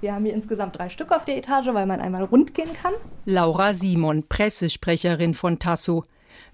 Wir 0.00 0.14
haben 0.14 0.25
hier 0.25 0.35
insgesamt 0.35 0.78
drei 0.78 0.90
Stück 0.90 1.11
auf 1.11 1.25
der 1.25 1.37
Etage, 1.37 1.67
weil 1.73 1.87
man 1.87 2.00
einmal 2.00 2.23
rund 2.23 2.55
gehen 2.55 2.73
kann. 2.73 2.93
Laura 3.25 3.75
Simon, 3.75 4.28
Pressesprecherin 4.28 5.35
von 5.35 5.59
Tasso. 5.59 6.05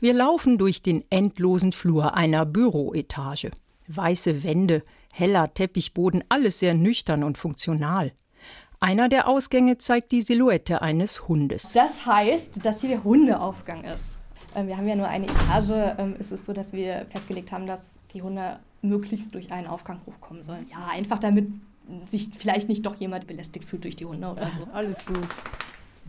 Wir 0.00 0.14
laufen 0.14 0.56
durch 0.56 0.82
den 0.82 1.04
endlosen 1.10 1.72
Flur 1.72 2.14
einer 2.14 2.46
Büroetage. 2.46 3.50
Weiße 3.88 4.42
Wände, 4.44 4.82
heller 5.12 5.52
Teppichboden, 5.52 6.24
alles 6.30 6.58
sehr 6.58 6.72
nüchtern 6.72 7.22
und 7.22 7.36
funktional. 7.36 8.12
Einer 8.80 9.10
der 9.10 9.28
Ausgänge 9.28 9.76
zeigt 9.76 10.12
die 10.12 10.22
Silhouette 10.22 10.80
eines 10.80 11.28
Hundes. 11.28 11.70
Das 11.74 12.06
heißt, 12.06 12.64
dass 12.64 12.80
hier 12.80 12.90
der 12.90 13.04
Hundeaufgang 13.04 13.84
ist. 13.84 14.18
Ähm, 14.54 14.68
wir 14.68 14.78
haben 14.78 14.88
ja 14.88 14.96
nur 14.96 15.08
eine 15.08 15.26
Etage. 15.26 15.96
Ähm, 15.98 16.16
es 16.18 16.32
ist 16.32 16.46
so, 16.46 16.54
dass 16.54 16.72
wir 16.72 17.04
festgelegt 17.10 17.52
haben, 17.52 17.66
dass 17.66 17.82
die 18.14 18.22
Hunde 18.22 18.58
möglichst 18.80 19.34
durch 19.34 19.52
einen 19.52 19.66
Aufgang 19.66 20.00
hochkommen 20.06 20.42
sollen. 20.42 20.66
Ja, 20.70 20.88
einfach 20.90 21.18
damit 21.18 21.48
sich 22.10 22.30
vielleicht 22.38 22.68
nicht 22.68 22.84
doch 22.86 22.96
jemand 22.96 23.26
belästigt 23.26 23.66
fühlt 23.66 23.84
durch 23.84 23.96
die 23.96 24.06
Hunde 24.06 24.28
oder 24.28 24.50
so. 24.58 24.66
Alles 24.72 25.04
gut. 25.04 25.18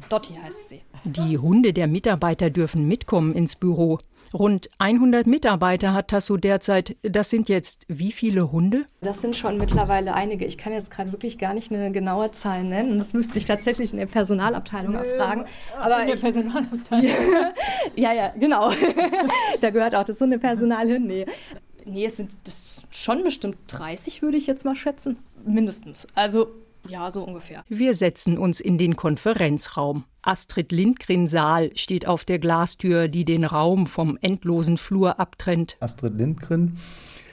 Dotti 0.10 0.34
heißt 0.34 0.70
sie. 0.70 0.82
Die 1.04 1.38
Hunde 1.38 1.74
der 1.74 1.88
Mitarbeiter 1.88 2.50
dürfen 2.50 2.88
mitkommen 2.88 3.34
ins 3.34 3.56
Büro. 3.56 3.98
Rund 4.34 4.70
100 4.80 5.28
Mitarbeiter 5.28 5.94
hat 5.94 6.10
Tasso 6.10 6.36
derzeit. 6.36 6.98
Das 7.04 7.30
sind 7.30 7.48
jetzt 7.48 7.86
wie 7.88 8.12
viele 8.12 8.52
Hunde? 8.52 8.86
Das 9.02 9.22
sind 9.22 9.36
schon 9.36 9.58
mittlerweile 9.58 10.14
einige. 10.14 10.46
Ich 10.46 10.58
kann 10.58 10.74
jetzt 10.74 10.92
gerade 10.92 11.14
wirklich 11.14 11.38
gar 11.38 11.54
nicht 11.54 11.72
eine 11.72 11.92
genaue 11.92 12.32
Zahl 12.32 12.66
nennen. 12.66 13.00
Das 13.00 13.14
müsste 13.14 13.38
ich 13.38 13.46
tatsächlich 13.46 13.94
in 13.94 14.00
der 14.00 14.08
Personalabteilung 14.08 14.94
Nö, 14.94 15.00
erfragen. 15.00 15.46
Aber 15.80 16.02
in 16.02 16.08
der 16.08 16.18
Personalabteilung? 16.18 17.12
ja, 17.96 18.14
ja, 18.14 18.34
genau. 18.38 18.72
da 19.62 19.70
gehört 19.70 19.96
auch 19.96 20.04
das 20.04 20.20
Hundepersonal 20.20 20.88
hin. 20.88 21.08
Nee. 21.08 21.26
Nee, 21.86 22.06
es 22.06 22.18
sind 22.18 22.36
schon 22.92 23.24
bestimmt 23.24 23.58
30, 23.68 24.22
würde 24.22 24.38
ich 24.38 24.48
jetzt 24.48 24.66
mal 24.66 24.76
schätzen. 24.76 25.18
Mindestens. 25.46 26.08
Also 26.16 26.48
ja, 26.88 27.10
so 27.10 27.24
ungefähr. 27.24 27.64
Wir 27.68 27.96
setzen 27.96 28.38
uns 28.38 28.60
in 28.60 28.78
den 28.78 28.96
Konferenzraum. 28.96 30.04
Astrid 30.22 30.72
Lindgren 30.72 31.28
Saal 31.28 31.76
steht 31.76 32.08
auf 32.08 32.26
der 32.26 32.40
Glastür, 32.40 33.08
die 33.08 33.26
den 33.26 33.44
Raum 33.44 33.88
vom 33.88 34.18
endlosen 34.22 34.78
Flur 34.78 35.20
abtrennt. 35.20 35.78
Astrid 35.80 36.16
Lindgren. 36.16 36.78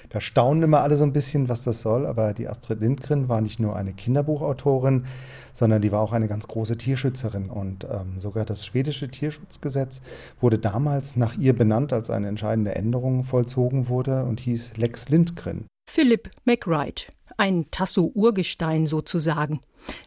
Da 0.09 0.21
staunen 0.21 0.63
immer 0.63 0.81
alle 0.81 0.99
so 0.99 1.05
ein 1.05 1.15
bisschen, 1.15 1.49
was 1.49 1.63
das 1.63 1.81
soll, 1.81 2.05
aber 2.05 2.35
die 2.35 2.47
Astrid 2.47 2.81
Lindgren 2.81 3.31
war 3.31 3.41
nicht 3.41 3.61
nur 3.61 3.77
eine 3.77 3.95
Kinderbuchautorin, 3.95 5.07
sondern 5.55 5.81
die 5.81 5.91
war 5.91 6.01
auch 6.01 6.13
eine 6.13 6.29
ganz 6.29 6.49
große 6.49 6.77
Tierschützerin. 6.77 7.49
Und 7.49 7.85
ähm, 7.85 8.19
sogar 8.19 8.45
das 8.45 8.67
schwedische 8.67 9.09
Tierschutzgesetz 9.09 10.03
wurde 10.39 10.59
damals 10.59 11.17
nach 11.17 11.39
ihr 11.39 11.55
benannt, 11.55 11.95
als 11.95 12.11
eine 12.11 12.29
entscheidende 12.29 12.75
Änderung 12.75 13.25
vollzogen 13.25 13.89
wurde 13.89 14.25
und 14.25 14.41
hieß 14.41 14.77
Lex 14.77 15.09
Lindgren. 15.09 15.65
Philip 15.91 16.31
McWright 16.45 17.09
ein 17.43 17.67
Tasso-Urgestein 17.73 18.87
sozusagen. 18.87 19.61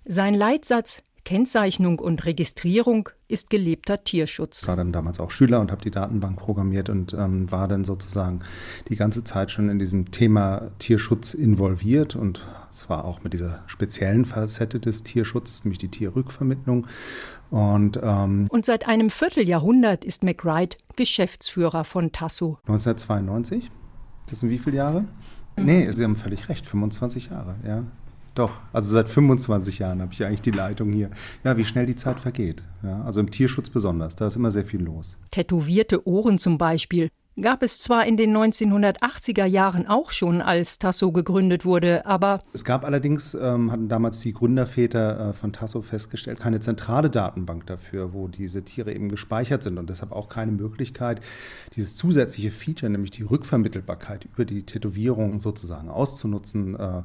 Sein 0.06 0.36
Leitsatz 0.36 1.04
Kennzeichnung 1.25 2.00
und 2.00 2.24
Registrierung 2.25 3.10
ist 3.27 3.50
gelebter 3.50 4.04
Tierschutz. 4.04 4.62
Ich 4.62 4.68
war 4.68 4.75
dann 4.75 4.94
damals 4.94 5.20
auch 5.20 5.32
Schüler 5.32 5.60
und 5.60 5.72
habe 5.72 5.82
die 5.82 5.89
Datenbank 5.89 6.38
programmiert 6.38 6.88
und 6.88 7.13
ähm, 7.13 7.51
war 7.51 7.68
dann 7.68 7.84
sozusagen 7.84 8.39
die 8.89 8.96
ganze 8.96 9.24
Zeit 9.24 9.50
schon 9.50 9.68
in 9.68 9.80
diesem 9.80 10.12
Thema 10.12 10.72
Tierschutz 10.77 11.34
involviert 11.34 12.15
und 12.15 12.48
es 12.70 12.89
war 12.89 13.06
auch 13.06 13.24
mit 13.24 13.34
dieser 13.34 13.63
speziellen 13.65 14.24
Facette 14.24 14.80
des 14.80 15.04
Tierschutzes, 15.04 15.65
nämlich 15.65 15.80
die 15.80 15.89
Tierrückvermittlung. 15.89 16.86
Und, 17.50 18.00
ähm, 18.01 18.46
und 18.50 18.65
seit 18.65 18.88
einem 18.88 19.10
Vierteljahrhundert 19.10 20.06
ist 20.06 20.24
McWright 20.24 20.77
Geschäftsführer 20.96 21.86
von 21.86 22.12
Tasso. 22.12 22.60
1992? 22.68 23.72
Das 24.30 24.42
sind 24.42 24.51
wie 24.51 24.60
viele 24.60 24.77
Jahre? 24.77 25.06
Nee, 25.58 25.90
Sie 25.92 26.04
haben 26.04 26.16
völlig 26.16 26.50
recht, 26.50 26.66
25 26.66 27.30
Jahre, 27.30 27.56
ja. 27.66 27.84
Doch, 28.36 28.52
also 28.74 28.92
seit 28.92 29.08
25 29.08 29.80
Jahren 29.80 30.02
habe 30.02 30.12
ich 30.12 30.24
eigentlich 30.24 30.42
die 30.42 30.52
Leitung 30.52 30.92
hier. 30.92 31.10
Ja, 31.46 31.56
wie 31.56 31.64
schnell 31.64 31.86
die 31.86 31.96
Zeit 31.96 32.20
vergeht. 32.20 32.64
Ja, 32.84 33.02
also 33.04 33.22
im 33.22 33.32
Tierschutz 33.32 33.70
besonders, 33.70 34.18
da 34.18 34.28
ist 34.28 34.36
immer 34.36 34.52
sehr 34.52 34.66
viel 34.66 34.84
los. 34.84 35.18
Tätowierte 35.32 36.06
Ohren 36.06 36.38
zum 36.38 36.58
Beispiel 36.58 37.10
gab 37.42 37.63
es 37.63 37.80
zwar 37.80 38.06
in 38.06 38.15
den 38.15 38.36
1980er 38.36 39.46
Jahren 39.46 39.88
auch 39.88 40.12
schon, 40.12 40.42
als 40.42 40.80
Tasso 40.80 41.12
gegründet 41.12 41.65
wurde, 41.65 42.06
aber 42.06 42.39
es 42.54 42.63
gab 42.63 42.86
allerdings, 42.86 43.34
ähm, 43.34 43.72
hatten 43.72 43.89
damals 43.89 44.22
die 44.22 44.32
Gründerväter 44.32 45.30
äh, 45.30 45.34
von 45.34 45.51
Tasso 45.51 45.82
festgestellt, 45.82 46.39
keine 46.39 46.62
zentrale 46.62 47.10
Datenbank 47.10 47.68
dafür, 47.68 48.13
wo 48.13 48.30
diese 48.30 48.63
Tiere 48.63 48.94
eben 48.94 49.10
gespeichert 49.10 49.63
sind 49.63 49.77
und 49.77 49.89
deshalb 49.89 50.13
auch 50.13 50.30
keine 50.30 50.54
Möglichkeit, 50.54 51.20
dieses 51.75 51.98
zusätzliche 51.98 52.51
Feature, 52.51 52.89
nämlich 52.89 53.12
die 53.12 53.24
Rückvermittelbarkeit 53.24 54.25
über 54.25 54.46
die 54.46 54.63
Tätowierung 54.63 55.42
sozusagen 55.42 55.89
auszunutzen. 55.89 56.80
Äh, 56.80 57.01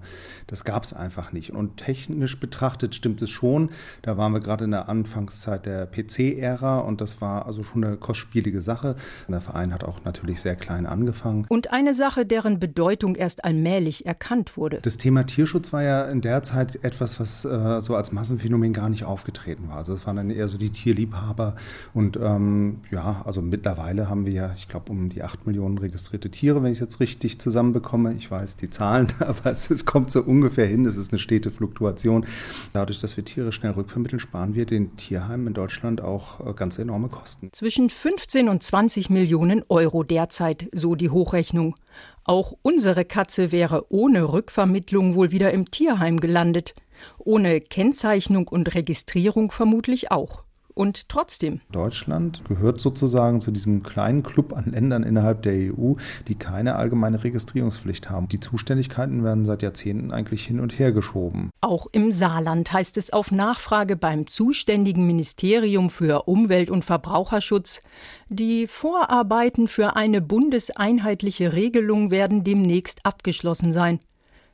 das 0.47 0.65
gab 0.65 0.85
es 0.85 0.93
einfach 0.93 1.33
nicht. 1.33 1.51
Und 1.51 1.79
technisch 1.79 2.39
betrachtet 2.39 2.95
stimmt 2.95 3.21
es 3.21 3.31
schon. 3.31 3.71
Da 4.03 4.17
waren 4.17 4.33
wir 4.33 4.41
gerade 4.41 4.65
in 4.65 4.71
der 4.71 4.89
Anfangszeit 4.89 5.67
der 5.67 5.87
PC-Ära 5.87 6.79
und 6.79 7.01
das 7.01 7.21
war 7.21 7.47
also 7.47 7.65
schon 7.65 7.83
eine 7.83 7.97
kostspielige 7.97 8.61
Sache. 8.61 8.95
Der 9.29 9.41
Verein 9.41 9.75
hat 9.75 9.83
auch 9.85 10.05
natürlich 10.05 10.20
natürlich 10.21 10.43
sehr 10.43 10.57
klein 10.57 10.85
angefangen. 10.85 11.47
Und 11.49 11.73
eine 11.73 11.95
Sache, 11.95 12.27
deren 12.27 12.59
Bedeutung 12.59 13.17
erst 13.17 13.43
allmählich 13.43 14.05
erkannt 14.05 14.59
wurde. 14.59 14.81
Das 14.83 14.99
Thema 14.99 15.25
Tierschutz 15.25 15.73
war 15.73 15.83
ja 15.83 16.05
in 16.05 16.21
der 16.21 16.43
Zeit 16.43 16.85
etwas, 16.85 17.19
was 17.19 17.47
äh, 17.47 17.81
so 17.81 17.95
als 17.95 18.13
Massenphänomen 18.13 18.75
gar 18.75 18.91
nicht 18.91 19.05
aufgetreten 19.05 19.69
war. 19.69 19.79
Also 19.79 19.95
es 19.95 20.07
waren 20.07 20.17
dann 20.17 20.29
eher 20.29 20.47
so 20.47 20.59
die 20.59 20.69
Tierliebhaber. 20.69 21.57
Und 21.95 22.19
ähm, 22.23 22.81
ja, 22.91 23.23
also 23.25 23.41
mittlerweile 23.41 24.11
haben 24.11 24.27
wir 24.27 24.33
ja, 24.33 24.53
ich 24.55 24.69
glaube, 24.69 24.93
um 24.93 25.09
die 25.09 25.23
acht 25.23 25.47
Millionen 25.47 25.79
registrierte 25.79 26.31
Tiere, 26.31 26.63
wenn 26.63 26.71
ich 26.71 26.77
es 26.77 26.81
jetzt 26.81 27.01
richtig 27.01 27.41
zusammenbekomme. 27.41 28.13
Ich 28.13 28.31
weiß 28.31 28.59
die 28.59 28.69
Zahlen, 28.69 29.09
aber 29.21 29.51
es, 29.51 29.71
es 29.71 29.87
kommt 29.87 30.11
so 30.11 30.21
ungefähr 30.23 30.67
hin. 30.67 30.85
Es 30.85 30.99
ist 30.99 31.13
eine 31.13 31.19
stete 31.19 31.51
Fluktuation. 31.51 32.27
Dadurch, 32.75 33.01
dass 33.01 33.17
wir 33.17 33.25
Tiere 33.25 33.53
schnell 33.53 33.73
rückvermitteln, 33.73 34.21
sparen 34.21 34.55
wir 34.55 34.67
den 34.67 34.97
Tierheimen 34.99 35.47
in 35.47 35.55
Deutschland 35.55 36.03
auch 36.03 36.47
äh, 36.47 36.53
ganz 36.53 36.79
enorme 36.79 37.09
Kosten. 37.09 37.49
Zwischen 37.53 37.89
15 37.89 38.51
und 38.51 38.63
20 38.63 39.09
Millionen 39.09 39.63
Euro 39.71 40.03
derzeit, 40.11 40.69
so 40.73 40.95
die 40.95 41.11
Hochrechnung. 41.11 41.77
Auch 42.25 42.55
unsere 42.63 43.05
Katze 43.05 43.53
wäre 43.53 43.87
ohne 43.91 44.33
Rückvermittlung 44.33 45.15
wohl 45.15 45.31
wieder 45.31 45.53
im 45.53 45.71
Tierheim 45.71 46.19
gelandet. 46.19 46.75
Ohne 47.19 47.61
Kennzeichnung 47.61 48.49
und 48.49 48.75
Registrierung 48.75 49.51
vermutlich 49.51 50.11
auch. 50.11 50.45
Und 50.75 51.09
trotzdem. 51.09 51.61
Deutschland 51.73 52.43
gehört 52.47 52.81
sozusagen 52.81 53.41
zu 53.41 53.51
diesem 53.51 53.83
kleinen 53.83 54.23
Club 54.23 54.53
an 54.53 54.67
Ländern 54.67 55.03
innerhalb 55.03 55.43
der 55.43 55.53
EU, 55.53 55.95
die 56.29 56.35
keine 56.35 56.77
allgemeine 56.77 57.23
Registrierungspflicht 57.23 58.11
haben. 58.11 58.29
Die 58.29 58.41
Zuständigkeiten 58.41 59.25
werden 59.25 59.45
seit 59.45 59.63
Jahrzehnten 59.63 60.13
eigentlich 60.13 60.47
hin 60.47 60.61
und 60.61 60.79
her 60.79 60.93
geschoben. 60.93 61.51
Auch 61.61 61.87
im 61.93 62.11
Saarland 62.11 62.73
heißt 62.73 62.97
es 62.97 63.13
auf 63.13 63.31
Nachfrage 63.31 63.97
beim 63.97 64.27
zuständigen 64.27 65.07
Ministerium 65.07 65.91
für 65.91 66.29
Umwelt 66.29 66.71
und 66.71 66.85
Verbraucherschutz, 66.85 67.81
die 68.29 68.67
Vorarbeiten 68.67 69.69
für 69.69 69.97
eine 69.97 70.21
bundeseinheitliche 70.21 71.53
Regelung 71.53 72.11
werden 72.11 72.45
demnächst 72.45 73.05
abgeschlossen 73.05 73.73
sein. 73.73 74.01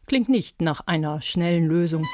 Klingt 0.06 0.28
nicht 0.28 0.62
nach 0.62 0.80
einer 0.87 1.20
schnellen 1.20 1.66
Lösung. 1.66 2.04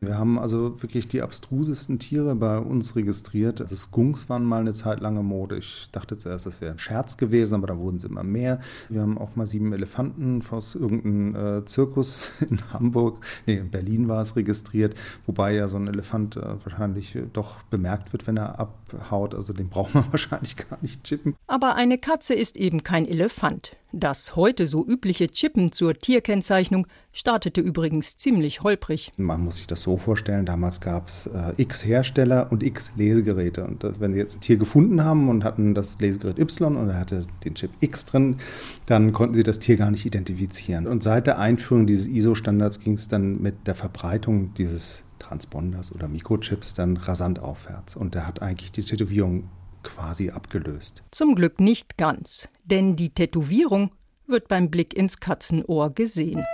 Wir 0.00 0.18
haben 0.18 0.38
also 0.38 0.82
wirklich 0.82 1.08
die 1.08 1.22
abstrusesten 1.22 1.98
Tiere 1.98 2.34
bei 2.34 2.58
uns 2.58 2.96
registriert. 2.96 3.60
Also 3.60 3.76
Skunks 3.76 4.28
waren 4.28 4.44
mal 4.44 4.60
eine 4.60 4.74
Zeit 4.74 5.00
lange 5.00 5.22
Mode. 5.22 5.56
Ich 5.56 5.88
dachte 5.90 6.18
zuerst, 6.18 6.46
das 6.46 6.60
wäre 6.60 6.72
ein 6.72 6.78
Scherz 6.78 7.16
gewesen, 7.16 7.54
aber 7.54 7.66
da 7.66 7.78
wurden 7.78 7.98
sie 7.98 8.08
immer 8.08 8.22
mehr. 8.22 8.60
Wir 8.88 9.00
haben 9.00 9.16
auch 9.18 9.36
mal 9.36 9.46
sieben 9.46 9.72
Elefanten 9.72 10.42
aus 10.50 10.74
irgendeinem 10.74 11.34
äh, 11.34 11.64
Zirkus 11.64 12.28
in 12.48 12.60
Hamburg, 12.72 13.24
nee, 13.46 13.56
in 13.56 13.70
Berlin 13.70 14.08
war 14.08 14.22
es 14.22 14.36
registriert, 14.36 14.94
wobei 15.26 15.54
ja 15.54 15.68
so 15.68 15.76
ein 15.76 15.86
Elefant 15.86 16.36
äh, 16.36 16.42
wahrscheinlich 16.62 17.14
äh, 17.16 17.22
doch 17.32 17.62
bemerkt 17.64 18.12
wird, 18.12 18.26
wenn 18.26 18.36
er 18.36 18.58
abhaut. 18.58 19.34
Also 19.34 19.52
den 19.52 19.68
braucht 19.68 19.94
man 19.94 20.04
wahrscheinlich 20.10 20.56
gar 20.56 20.78
nicht 20.82 21.04
chippen. 21.04 21.34
Aber 21.46 21.74
eine 21.74 21.98
Katze 21.98 22.34
ist 22.34 22.56
eben 22.56 22.82
kein 22.82 23.06
Elefant. 23.06 23.76
Das 23.92 24.34
heute 24.34 24.66
so 24.66 24.84
übliche 24.84 25.28
Chippen 25.28 25.70
zur 25.70 25.94
Tierkennzeichnung 25.94 26.88
startete 27.12 27.60
übrigens 27.60 28.16
ziemlich 28.16 28.62
holprig. 28.62 29.12
Man 29.16 29.44
muss 29.44 29.58
sich 29.58 29.68
das 29.68 29.82
so 29.82 29.96
vorstellen, 29.96 30.44
damals 30.44 30.80
gab 30.80 31.08
es 31.08 31.26
äh, 31.28 31.52
x 31.56 31.84
Hersteller 31.84 32.50
und 32.50 32.64
x 32.64 32.92
Lesegeräte. 32.96 33.64
Und 33.64 33.84
das, 33.84 34.00
wenn 34.00 34.12
Sie 34.12 34.18
jetzt 34.18 34.38
ein 34.38 34.40
Tier 34.40 34.56
gefunden 34.56 35.04
haben 35.04 35.28
und 35.28 35.44
hatten 35.44 35.72
das 35.72 36.00
Lesegerät 36.00 36.38
Y 36.38 36.76
und 36.76 36.88
er 36.88 36.98
hatte 36.98 37.26
den 37.44 37.54
Chip 37.54 37.70
X 37.80 38.06
drin, 38.06 38.38
dann 38.86 39.12
konnten 39.12 39.34
Sie 39.34 39.44
das 39.44 39.60
Tier 39.60 39.76
gar 39.76 39.92
nicht 39.92 40.04
identifizieren. 40.04 40.88
Und 40.88 41.02
seit 41.02 41.28
der 41.28 41.38
Einführung 41.38 41.86
dieses 41.86 42.06
ISO-Standards 42.06 42.80
ging 42.80 42.94
es 42.94 43.06
dann 43.06 43.40
mit 43.40 43.66
der 43.66 43.76
Verbreitung 43.76 44.52
dieses 44.54 45.04
Transponders 45.20 45.94
oder 45.94 46.08
Mikrochips 46.08 46.74
dann 46.74 46.96
rasant 46.96 47.38
aufwärts. 47.38 47.94
Und 47.96 48.14
der 48.14 48.26
hat 48.26 48.42
eigentlich 48.42 48.72
die 48.72 48.82
Tätowierung 48.82 49.44
quasi 49.86 50.30
abgelöst. 50.30 51.02
Zum 51.10 51.34
Glück 51.34 51.60
nicht 51.60 51.96
ganz, 51.96 52.48
denn 52.64 52.96
die 52.96 53.10
Tätowierung 53.10 53.92
wird 54.26 54.48
beim 54.48 54.70
Blick 54.70 54.94
ins 54.94 55.20
Katzenohr 55.20 55.90
gesehen. 55.90 56.44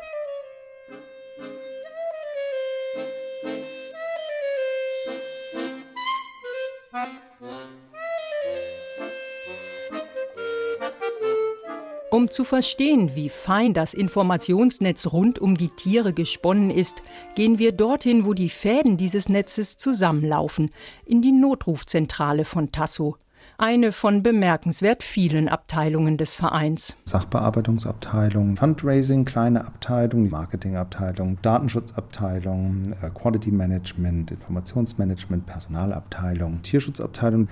Um 12.12 12.30
zu 12.30 12.44
verstehen, 12.44 13.14
wie 13.14 13.30
fein 13.30 13.72
das 13.72 13.94
Informationsnetz 13.94 15.06
rund 15.06 15.38
um 15.38 15.56
die 15.56 15.70
Tiere 15.70 16.12
gesponnen 16.12 16.68
ist, 16.68 17.02
gehen 17.34 17.58
wir 17.58 17.72
dorthin, 17.72 18.26
wo 18.26 18.34
die 18.34 18.50
Fäden 18.50 18.98
dieses 18.98 19.30
Netzes 19.30 19.78
zusammenlaufen, 19.78 20.68
in 21.06 21.22
die 21.22 21.32
Notrufzentrale 21.32 22.44
von 22.44 22.70
Tasso 22.70 23.16
eine 23.62 23.92
von 23.92 24.24
bemerkenswert 24.24 25.04
vielen 25.04 25.48
Abteilungen 25.48 26.16
des 26.18 26.34
Vereins. 26.34 26.96
Sachbearbeitungsabteilung, 27.04 28.56
Fundraising, 28.56 29.24
kleine 29.24 29.64
Abteilung, 29.64 30.28
Marketingabteilung, 30.28 31.38
Datenschutzabteilung, 31.42 32.96
äh, 33.00 33.10
Quality 33.10 33.52
Management, 33.52 34.32
Informationsmanagement, 34.32 35.46
Personalabteilung, 35.46 36.62
Tierschutzabteilung 36.62 37.48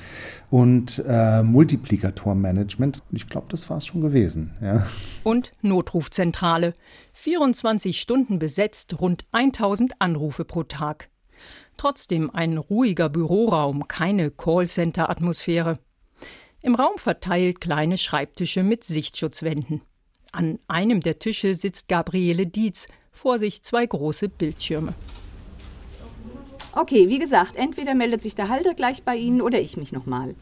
und 0.51 1.01
äh, 1.07 1.45
Multiplikatormanagement. 1.45 2.99
Ich 3.13 3.29
glaube, 3.29 3.47
das 3.49 3.71
war 3.71 3.79
es 3.79 3.87
schon 3.87 4.01
gewesen. 4.01 4.59
Ja. 4.61 4.87
Und 5.23 5.53
Notrufzentrale. 5.63 6.73
24 7.13 8.01
Stunden 8.01 8.41
besetzt, 8.41 9.01
rund 9.01 9.27
1000 9.31 9.93
Anrufe 10.01 10.45
pro 10.45 10.65
Tag. 10.65 11.09
Trotzdem 11.77 12.31
ein 12.35 12.59
ruhiger 12.59 13.09
Büroraum, 13.09 13.87
keine 13.87 14.33
Callcenter-Atmosphäre. 14.33 15.79
Im 16.63 16.75
Raum 16.75 16.99
verteilt 16.99 17.61
kleine 17.61 17.97
Schreibtische 17.97 18.63
mit 18.63 18.85
Sichtschutzwänden. 18.85 19.81
An 20.31 20.59
einem 20.69 21.01
der 21.01 21.19
Tische 21.19 21.55
sitzt 21.55 21.89
Gabriele 21.89 22.47
Dietz, 22.47 22.87
vor 23.13 23.39
sich 23.39 23.63
zwei 23.63 23.87
große 23.87 24.29
Bildschirme. 24.29 24.95
Okay, 26.73 27.09
wie 27.09 27.19
gesagt, 27.19 27.57
entweder 27.57 27.95
meldet 27.95 28.23
sich 28.23 28.35
der 28.35 28.49
Halter 28.49 28.75
gleich 28.75 29.03
bei 29.03 29.17
Ihnen 29.17 29.41
oder 29.41 29.61
ich 29.61 29.77
mich 29.77 29.91
nochmal. 29.91 30.35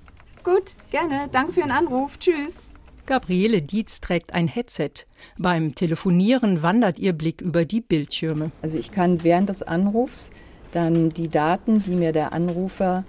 Gut, 0.45 0.75
gerne. 0.91 1.29
Danke 1.33 1.53
für 1.53 1.61
Ihren 1.61 1.71
Anruf. 1.71 2.19
Tschüss. 2.19 2.71
Gabriele 3.07 3.63
Dietz 3.63 4.01
trägt 4.01 4.35
ein 4.35 4.49
Headset. 4.49 4.91
Beim 5.39 5.75
Telefonieren 5.75 6.63
wandert 6.63 6.99
ihr 6.99 7.15
Blick 7.15 7.41
über 7.41 7.65
die 7.65 7.81
Bildschirme. 7.81 8.51
Also 8.61 8.77
ich 8.77 8.91
kann 8.91 9.25
während 9.25 9.49
des 9.49 9.63
Anrufs 9.63 10.31
dann 10.73 11.11
die 11.11 11.29
Daten, 11.29 11.83
die 11.83 11.93
mir 11.93 12.13
der 12.13 12.35
Anrufer 12.35 13.05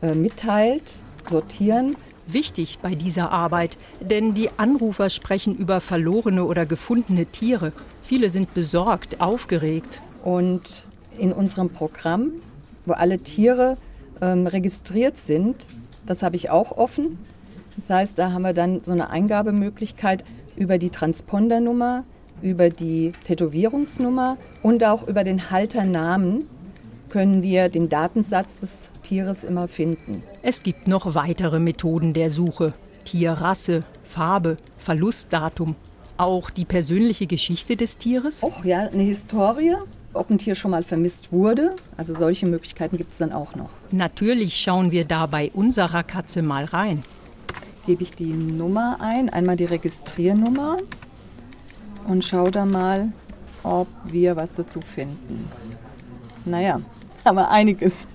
äh, 0.00 0.14
mitteilt, 0.14 1.02
sortieren. 1.28 1.96
Wichtig 2.30 2.78
bei 2.82 2.94
dieser 2.94 3.32
Arbeit, 3.32 3.78
denn 4.00 4.34
die 4.34 4.50
Anrufer 4.58 5.08
sprechen 5.08 5.56
über 5.56 5.80
verlorene 5.80 6.44
oder 6.44 6.66
gefundene 6.66 7.24
Tiere. 7.24 7.72
Viele 8.02 8.28
sind 8.28 8.52
besorgt, 8.52 9.22
aufgeregt. 9.22 10.02
Und 10.24 10.84
in 11.16 11.32
unserem 11.32 11.70
Programm, 11.70 12.32
wo 12.84 12.92
alle 12.92 13.18
Tiere 13.20 13.78
ähm, 14.20 14.46
registriert 14.46 15.16
sind, 15.16 15.68
das 16.04 16.22
habe 16.22 16.36
ich 16.36 16.50
auch 16.50 16.72
offen. 16.72 17.18
Das 17.76 17.88
heißt, 17.88 18.18
da 18.18 18.32
haben 18.32 18.42
wir 18.42 18.52
dann 18.52 18.82
so 18.82 18.92
eine 18.92 19.08
Eingabemöglichkeit 19.08 20.22
über 20.54 20.76
die 20.76 20.90
Transpondernummer, 20.90 22.04
über 22.42 22.68
die 22.68 23.12
Tätowierungsnummer 23.24 24.36
und 24.62 24.84
auch 24.84 25.08
über 25.08 25.24
den 25.24 25.50
Halternamen 25.50 26.42
können 27.08 27.42
wir 27.42 27.68
den 27.68 27.88
Datensatz 27.88 28.60
des 28.60 28.90
Tieres 29.02 29.44
immer 29.44 29.68
finden. 29.68 30.22
Es 30.42 30.62
gibt 30.62 30.88
noch 30.88 31.14
weitere 31.14 31.58
Methoden 31.58 32.12
der 32.12 32.30
Suche. 32.30 32.74
Tierrasse, 33.04 33.84
Farbe, 34.02 34.56
Verlustdatum, 34.76 35.76
auch 36.18 36.50
die 36.50 36.64
persönliche 36.64 37.26
Geschichte 37.26 37.76
des 37.76 37.96
Tieres? 37.96 38.42
Auch 38.42 38.64
ja, 38.64 38.80
eine 38.80 39.02
Historie, 39.02 39.76
ob 40.12 40.30
ein 40.30 40.38
Tier 40.38 40.54
schon 40.54 40.72
mal 40.72 40.82
vermisst 40.82 41.32
wurde. 41.32 41.74
Also 41.96 42.14
solche 42.14 42.46
Möglichkeiten 42.46 42.96
gibt 42.96 43.12
es 43.12 43.18
dann 43.18 43.32
auch 43.32 43.54
noch. 43.54 43.70
Natürlich 43.90 44.56
schauen 44.56 44.90
wir 44.90 45.04
da 45.04 45.26
bei 45.26 45.50
unserer 45.54 46.02
Katze 46.02 46.42
mal 46.42 46.64
rein. 46.64 47.04
Gebe 47.86 48.02
ich 48.02 48.10
die 48.10 48.32
Nummer 48.32 48.98
ein, 49.00 49.30
einmal 49.30 49.56
die 49.56 49.64
Registriernummer 49.64 50.78
und 52.06 52.24
schaue 52.24 52.50
da 52.50 52.66
mal, 52.66 53.12
ob 53.62 53.88
wir 54.04 54.36
was 54.36 54.54
dazu 54.54 54.80
finden. 54.80 55.48
Naja, 56.44 56.80
haben 57.28 57.36
wir 57.36 57.50
einiges. 57.50 58.06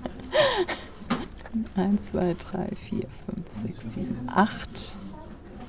1, 1.76 2.06
2, 2.12 2.36
3, 2.52 2.68
4, 2.90 3.00
5, 3.00 3.78
6, 3.84 3.94
7, 3.94 4.18
8. 4.28 4.96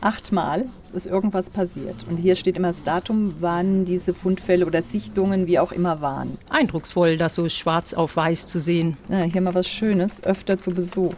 Achtmal 0.01 0.67
ist 0.95 1.07
irgendwas 1.07 1.51
passiert. 1.51 1.95
Und 2.09 2.17
hier 2.17 2.37
steht 2.37 2.57
immer 2.57 2.69
das 2.69 2.83
Datum, 2.83 3.35
wann 3.41 3.85
diese 3.85 4.15
Fundfälle 4.15 4.67
oder 4.67 4.81
Sichtungen, 4.81 5.47
wie 5.47 5.59
auch 5.59 5.73
immer, 5.73 6.01
waren. 6.01 6.39
Eindrucksvoll, 6.49 7.19
das 7.19 7.35
so 7.35 7.49
schwarz 7.51 7.93
auf 7.93 8.17
weiß 8.17 8.47
zu 8.47 8.61
sehen. 8.61 8.97
Ja, 9.11 9.23
hier 9.23 9.43
mal 9.43 9.55
was 9.55 9.69
Schönes, 9.69 10.25
öfter 10.25 10.59
zu 10.59 10.71
Besuch 10.71 11.15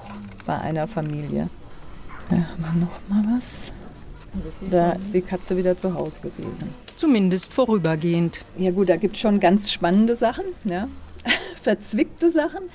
bei 0.46 0.58
einer 0.58 0.88
Familie. 0.88 1.48
Da 2.28 2.36
haben 2.36 2.62
wir 2.62 2.86
noch 2.86 3.00
mal 3.08 3.36
was. 3.36 3.72
Da 4.70 4.92
ist 4.92 5.14
die 5.14 5.22
Katze 5.22 5.56
wieder 5.56 5.78
zu 5.78 5.94
Hause 5.94 6.22
gewesen. 6.22 6.68
Zumindest 6.96 7.52
vorübergehend. 7.54 8.40
Ja 8.58 8.72
gut, 8.72 8.88
da 8.88 8.96
gibt 8.96 9.14
es 9.14 9.22
schon 9.22 9.38
ganz 9.38 9.70
spannende 9.70 10.16
Sachen, 10.16 10.44
ja? 10.64 10.88
Verzwickte 11.66 12.30
Sachen. 12.30 12.70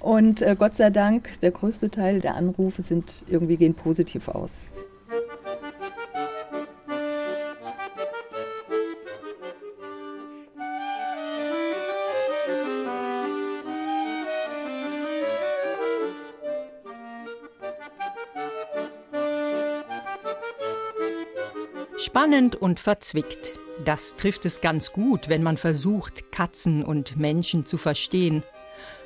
Und 0.00 0.40
äh, 0.40 0.56
Gott 0.58 0.74
sei 0.74 0.88
Dank, 0.88 1.38
der 1.40 1.50
größte 1.50 1.90
Teil 1.90 2.20
der 2.20 2.36
Anrufe 2.36 2.80
sind 2.82 3.22
irgendwie 3.28 3.58
gehen 3.58 3.74
positiv 3.74 4.28
aus. 4.28 4.64
Spannend 21.98 22.56
und 22.56 22.80
verzwickt. 22.80 23.59
Das 23.84 24.14
trifft 24.16 24.44
es 24.44 24.60
ganz 24.60 24.92
gut, 24.92 25.28
wenn 25.28 25.42
man 25.42 25.56
versucht, 25.56 26.32
Katzen 26.32 26.84
und 26.84 27.16
Menschen 27.16 27.64
zu 27.64 27.78
verstehen. 27.78 28.42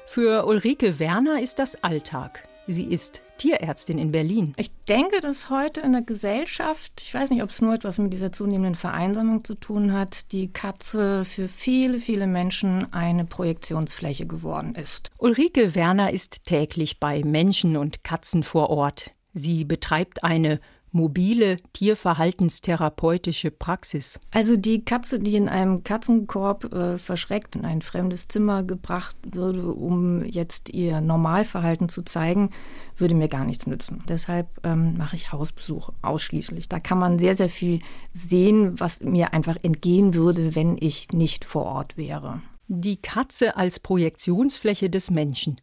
Für 0.07 0.47
Ulrike 0.47 0.99
Werner 0.99 1.41
ist 1.41 1.59
das 1.61 1.83
Alltag. 1.85 2.49
Sie 2.67 2.85
ist 2.85 3.23
Tierärztin 3.39 3.99
in 3.99 4.11
Berlin. 4.11 4.55
Ich 4.57 4.71
denke, 4.89 5.21
dass 5.21 5.51
heute 5.51 5.81
in 5.81 5.93
der 5.93 6.03
Gesellschaft, 6.03 7.03
ich 7.03 7.13
weiß 7.13 7.31
nicht, 7.31 7.43
ob 7.43 7.51
es 7.51 7.61
nur 7.61 7.75
etwas 7.75 7.99
mit 7.99 8.13
dieser 8.13 8.33
zunehmenden 8.33 8.75
Vereinsamung 8.75 9.45
zu 9.45 9.55
tun 9.55 9.93
hat, 9.93 10.33
die 10.33 10.53
Katze 10.53 11.25
für 11.25 11.49
viele, 11.49 11.99
viele 11.99 12.27
Menschen 12.27 12.93
eine 12.93 13.25
Projektionsfläche 13.25 14.27
geworden 14.27 14.75
ist. 14.75 15.11
Ulrike 15.19 15.75
Werner 15.75 16.13
ist 16.13 16.45
täglich 16.47 16.99
bei 16.99 17.23
Menschen 17.25 17.77
und 17.77 18.03
Katzen 18.03 18.43
vor 18.43 18.71
Ort. 18.71 19.13
Sie 19.35 19.65
betreibt 19.65 20.25
eine 20.25 20.59
mobile 20.95 21.57
tierverhaltenstherapeutische 21.73 23.51
Praxis. 23.51 24.19
Also 24.31 24.57
die 24.57 24.85
Katze, 24.85 25.19
die 25.19 25.35
in 25.35 25.49
einem 25.49 25.83
Katzenkorb 25.85 26.73
äh, 26.73 26.99
verschreckt 26.99 27.57
in 27.57 27.65
ein 27.65 27.83
fremdes 27.83 28.29
Zimmer 28.29 28.63
gebracht 28.63 29.17
würde, 29.33 29.73
um 29.73 30.25
jetzt 30.25 30.71
ihr 30.71 31.01
Normalverhalten 31.01 31.89
zu 31.89 32.03
zeigen, 32.03 32.51
würde 32.97 33.15
mir 33.15 33.29
gar 33.29 33.45
nichts 33.45 33.67
nützen. 33.67 34.03
Deshalb 34.09 34.49
ähm, 34.63 34.97
mache 34.97 35.17
ich 35.17 35.33
Hausbesuche 35.33 35.93
ausschließlich. 36.03 36.69
Da 36.69 36.79
kann 36.79 36.99
man 36.99 37.19
sehr, 37.19 37.35
sehr 37.35 37.49
viel 37.49 37.81
sehen, 38.13 38.79
was 38.79 39.01
mir 39.01 39.35
einfach 39.35 39.57
entgehen 39.63 40.15
würde, 40.15 40.55
wenn 40.55 40.77
ich 40.79 41.11
nicht 41.11 41.45
vor 41.45 41.65
Ort 41.65 41.97
wäre. 41.97 42.41
Die 42.69 42.97
Katze 42.97 43.57
als 43.57 43.81
Projektionsfläche 43.81 44.89
des 44.89 45.11
Menschen. 45.11 45.61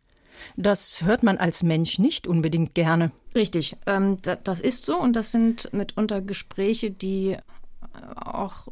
Das 0.56 1.04
hört 1.04 1.24
man 1.24 1.38
als 1.38 1.64
Mensch 1.64 2.00
nicht 2.00 2.28
unbedingt 2.28 2.76
gerne. 2.76 3.12
Richtig, 3.36 3.78
ähm, 3.86 4.18
das 4.44 4.60
ist 4.60 4.86
so 4.86 5.00
und 5.00 5.16
das 5.16 5.32
sind 5.32 5.72
mitunter 5.74 6.22
Gespräche, 6.22 6.92
die 6.92 7.32
äh, 7.32 7.40
auch 8.16 8.68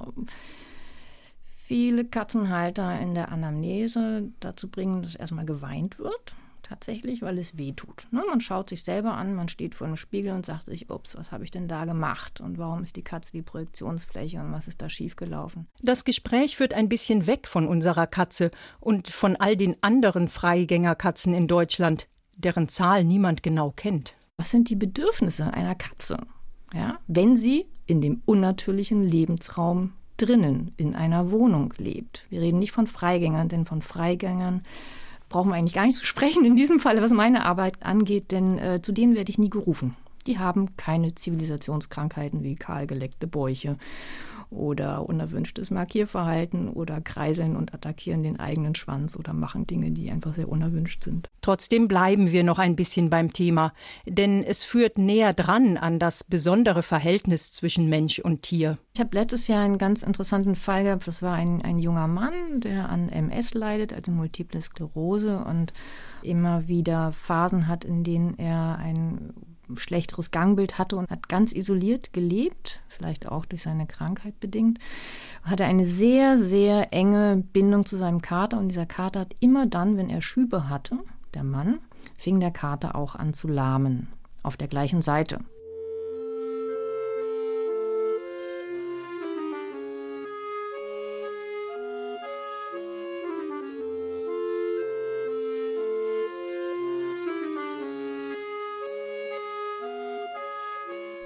viele 1.65 2.05
Katzenhalter 2.05 2.99
in 2.99 3.13
der 3.13 3.32
Anamnese 3.32 4.32
dazu 4.39 4.69
bringen, 4.69 5.01
dass 5.03 5.15
erstmal 5.15 5.45
geweint 5.45 5.99
wird 5.99 6.36
tatsächlich, 6.69 7.21
weil 7.21 7.38
es 7.39 7.58
weh 7.58 7.73
tut. 7.73 8.08
Ne? 8.12 8.23
Man 8.29 8.41
schaut 8.41 8.69
sich 8.69 8.84
selber 8.84 9.13
an, 9.13 9.34
man 9.34 9.49
steht 9.49 9.75
vor 9.75 9.88
einem 9.88 9.95
Spiegel 9.95 10.34
und 10.34 10.45
sagt 10.45 10.67
sich, 10.67 10.89
ups, 10.89 11.17
was 11.17 11.32
habe 11.32 11.43
ich 11.43 11.51
denn 11.51 11.67
da 11.67 11.86
gemacht? 11.86 12.39
Und 12.39 12.58
warum 12.58 12.84
ist 12.84 12.95
die 12.95 13.03
Katze 13.03 13.32
die 13.32 13.41
Projektionsfläche 13.41 14.39
und 14.39 14.51
was 14.51 14.67
ist 14.67 14.82
da 14.82 14.89
schiefgelaufen? 14.89 15.67
Das 15.82 16.05
Gespräch 16.05 16.55
führt 16.55 16.73
ein 16.73 16.88
bisschen 16.88 17.25
weg 17.25 17.47
von 17.47 17.67
unserer 17.67 18.08
Katze 18.08 18.51
und 18.79 19.08
von 19.08 19.36
all 19.36 19.58
den 19.58 19.75
anderen 19.82 20.27
Freigängerkatzen 20.29 21.34
in 21.34 21.47
Deutschland, 21.47 22.08
deren 22.36 22.69
Zahl 22.69 23.03
niemand 23.03 23.43
genau 23.43 23.71
kennt. 23.71 24.15
Was 24.38 24.51
sind 24.51 24.69
die 24.69 24.75
Bedürfnisse 24.75 25.51
einer 25.53 25.75
Katze? 25.75 26.17
Ja, 26.73 26.99
wenn 27.08 27.36
sie 27.36 27.65
in 27.88 27.99
dem 27.99 28.21
unnatürlichen 28.25 29.03
Lebensraum 29.03 29.93
drinnen 30.17 30.73
in 30.77 30.95
einer 30.95 31.32
Wohnung 31.32 31.73
lebt. 31.77 32.27
Wir 32.29 32.41
reden 32.41 32.60
nicht 32.60 32.73
von 32.73 32.88
Freigängern, 32.88 33.47
denn 33.47 33.65
von 33.65 33.82
Freigängern 33.82 34.63
brauchen 35.29 35.49
wir 35.49 35.55
eigentlich 35.55 35.73
gar 35.73 35.85
nicht 35.85 35.97
zu 35.97 36.05
sprechen 36.05 36.43
in 36.43 36.55
diesem 36.55 36.79
Fall, 36.79 37.01
was 37.01 37.11
meine 37.11 37.45
Arbeit 37.45 37.81
angeht, 37.81 38.31
denn 38.31 38.57
äh, 38.57 38.81
zu 38.81 38.91
denen 38.91 39.15
werde 39.15 39.29
ich 39.29 39.37
nie 39.37 39.49
gerufen. 39.49 39.95
Die 40.27 40.39
haben 40.39 40.75
keine 40.75 41.15
Zivilisationskrankheiten 41.15 42.43
wie 42.43 42.55
kahlgeleckte 42.55 43.27
Bäuche 43.27 43.77
oder 44.49 45.07
unerwünschtes 45.07 45.71
Markierverhalten 45.71 46.69
oder 46.69 47.01
kreiseln 47.01 47.55
und 47.55 47.73
attackieren 47.73 48.23
den 48.23 48.39
eigenen 48.39 48.75
Schwanz 48.75 49.15
oder 49.15 49.33
machen 49.33 49.67
Dinge, 49.67 49.91
die 49.91 50.09
einfach 50.09 50.33
sehr 50.33 50.49
unerwünscht 50.49 51.03
sind. 51.03 51.29
Trotzdem 51.41 51.88
bleiben 51.88 52.31
wir 52.31 52.43
noch 52.43 52.59
ein 52.59 52.75
bisschen 52.75 53.09
beim 53.09 53.31
Thema, 53.31 53.73
denn 54.05 54.43
es 54.43 54.63
führt 54.63 54.97
näher 54.97 55.33
dran 55.33 55.77
an 55.77 55.99
das 55.99 56.23
besondere 56.23 56.83
Verhältnis 56.83 57.51
zwischen 57.51 57.89
Mensch 57.89 58.19
und 58.19 58.41
Tier. 58.41 58.77
Ich 58.93 58.99
habe 58.99 59.15
letztes 59.15 59.47
Jahr 59.47 59.63
einen 59.63 59.77
ganz 59.77 60.03
interessanten 60.03 60.55
Fall 60.55 60.83
gehabt. 60.83 61.07
Das 61.07 61.21
war 61.21 61.33
ein, 61.33 61.62
ein 61.62 61.79
junger 61.79 62.07
Mann, 62.07 62.59
der 62.59 62.89
an 62.89 63.09
MS 63.09 63.53
leidet, 63.53 63.93
also 63.93 64.12
Multiple 64.12 64.62
Sklerose 64.62 65.43
und 65.43 65.73
immer 66.21 66.67
wieder 66.67 67.12
Phasen 67.12 67.67
hat, 67.67 67.85
in 67.85 68.03
denen 68.03 68.38
er 68.38 68.77
ein 68.77 69.33
schlechteres 69.75 70.32
Gangbild 70.32 70.77
hatte 70.77 70.95
und 70.95 71.10
hat 71.10 71.29
ganz 71.29 71.51
isoliert 71.51 72.13
gelebt, 72.13 72.82
vielleicht 72.88 73.27
auch 73.29 73.45
durch 73.45 73.63
seine 73.63 73.88
Krankheit 73.88 74.39
bedingt, 74.39 74.79
hatte 75.43 75.65
eine 75.65 75.86
sehr, 75.86 76.39
sehr 76.39 76.93
enge 76.93 77.43
Bindung 77.53 77.86
zu 77.86 77.97
seinem 77.97 78.21
Kater 78.21 78.58
und 78.60 78.69
dieser 78.69 78.86
Kater 78.86 79.21
hat 79.21 79.36
immer 79.39 79.65
dann, 79.65 79.97
wenn 79.97 80.10
er 80.10 80.21
Schübe 80.21 80.69
hatte, 80.69 80.97
der 81.34 81.43
Mann, 81.43 81.79
fing 82.17 82.39
der 82.39 82.51
Kater 82.51 82.95
auch 82.95 83.15
an 83.15 83.34
zu 83.34 83.47
lahmen, 83.47 84.08
auf 84.43 84.58
der 84.58 84.67
gleichen 84.67 85.01
Seite. 85.01 85.39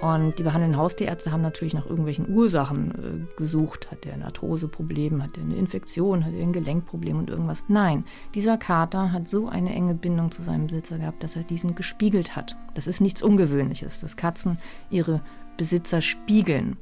Und 0.03 0.37
die 0.37 0.43
behandelnden 0.43 0.77
Haustierärzte 0.77 1.31
haben 1.31 1.41
natürlich 1.41 1.73
nach 1.73 1.85
irgendwelchen 1.85 2.27
Ursachen 2.27 2.91
äh, 2.91 3.37
gesucht. 3.37 3.89
Hat 3.89 4.03
der 4.03 4.13
ein 4.13 4.23
Arthroseproblem, 4.23 5.23
hat 5.23 5.37
er 5.37 5.43
eine 5.43 5.55
Infektion, 5.55 6.25
hat 6.25 6.33
er 6.33 6.41
ein 6.41 6.51
Gelenkproblem 6.51 7.19
und 7.19 7.29
irgendwas? 7.29 7.63
Nein, 7.69 8.03
dieser 8.35 8.57
Kater 8.57 9.13
hat 9.13 9.29
so 9.29 9.47
eine 9.47 9.73
enge 9.73 9.93
Bindung 9.93 10.29
zu 10.29 10.43
seinem 10.43 10.67
Besitzer 10.67 10.97
gehabt, 10.97 11.23
dass 11.23 11.37
er 11.37 11.43
diesen 11.43 11.73
gespiegelt 11.73 12.35
hat. 12.35 12.57
Das 12.73 12.85
ist 12.85 12.99
nichts 12.99 13.23
Ungewöhnliches, 13.23 14.01
dass 14.01 14.17
Katzen 14.17 14.57
ihre 14.89 15.21
Besitzer 15.55 16.01
spiegeln. 16.01 16.75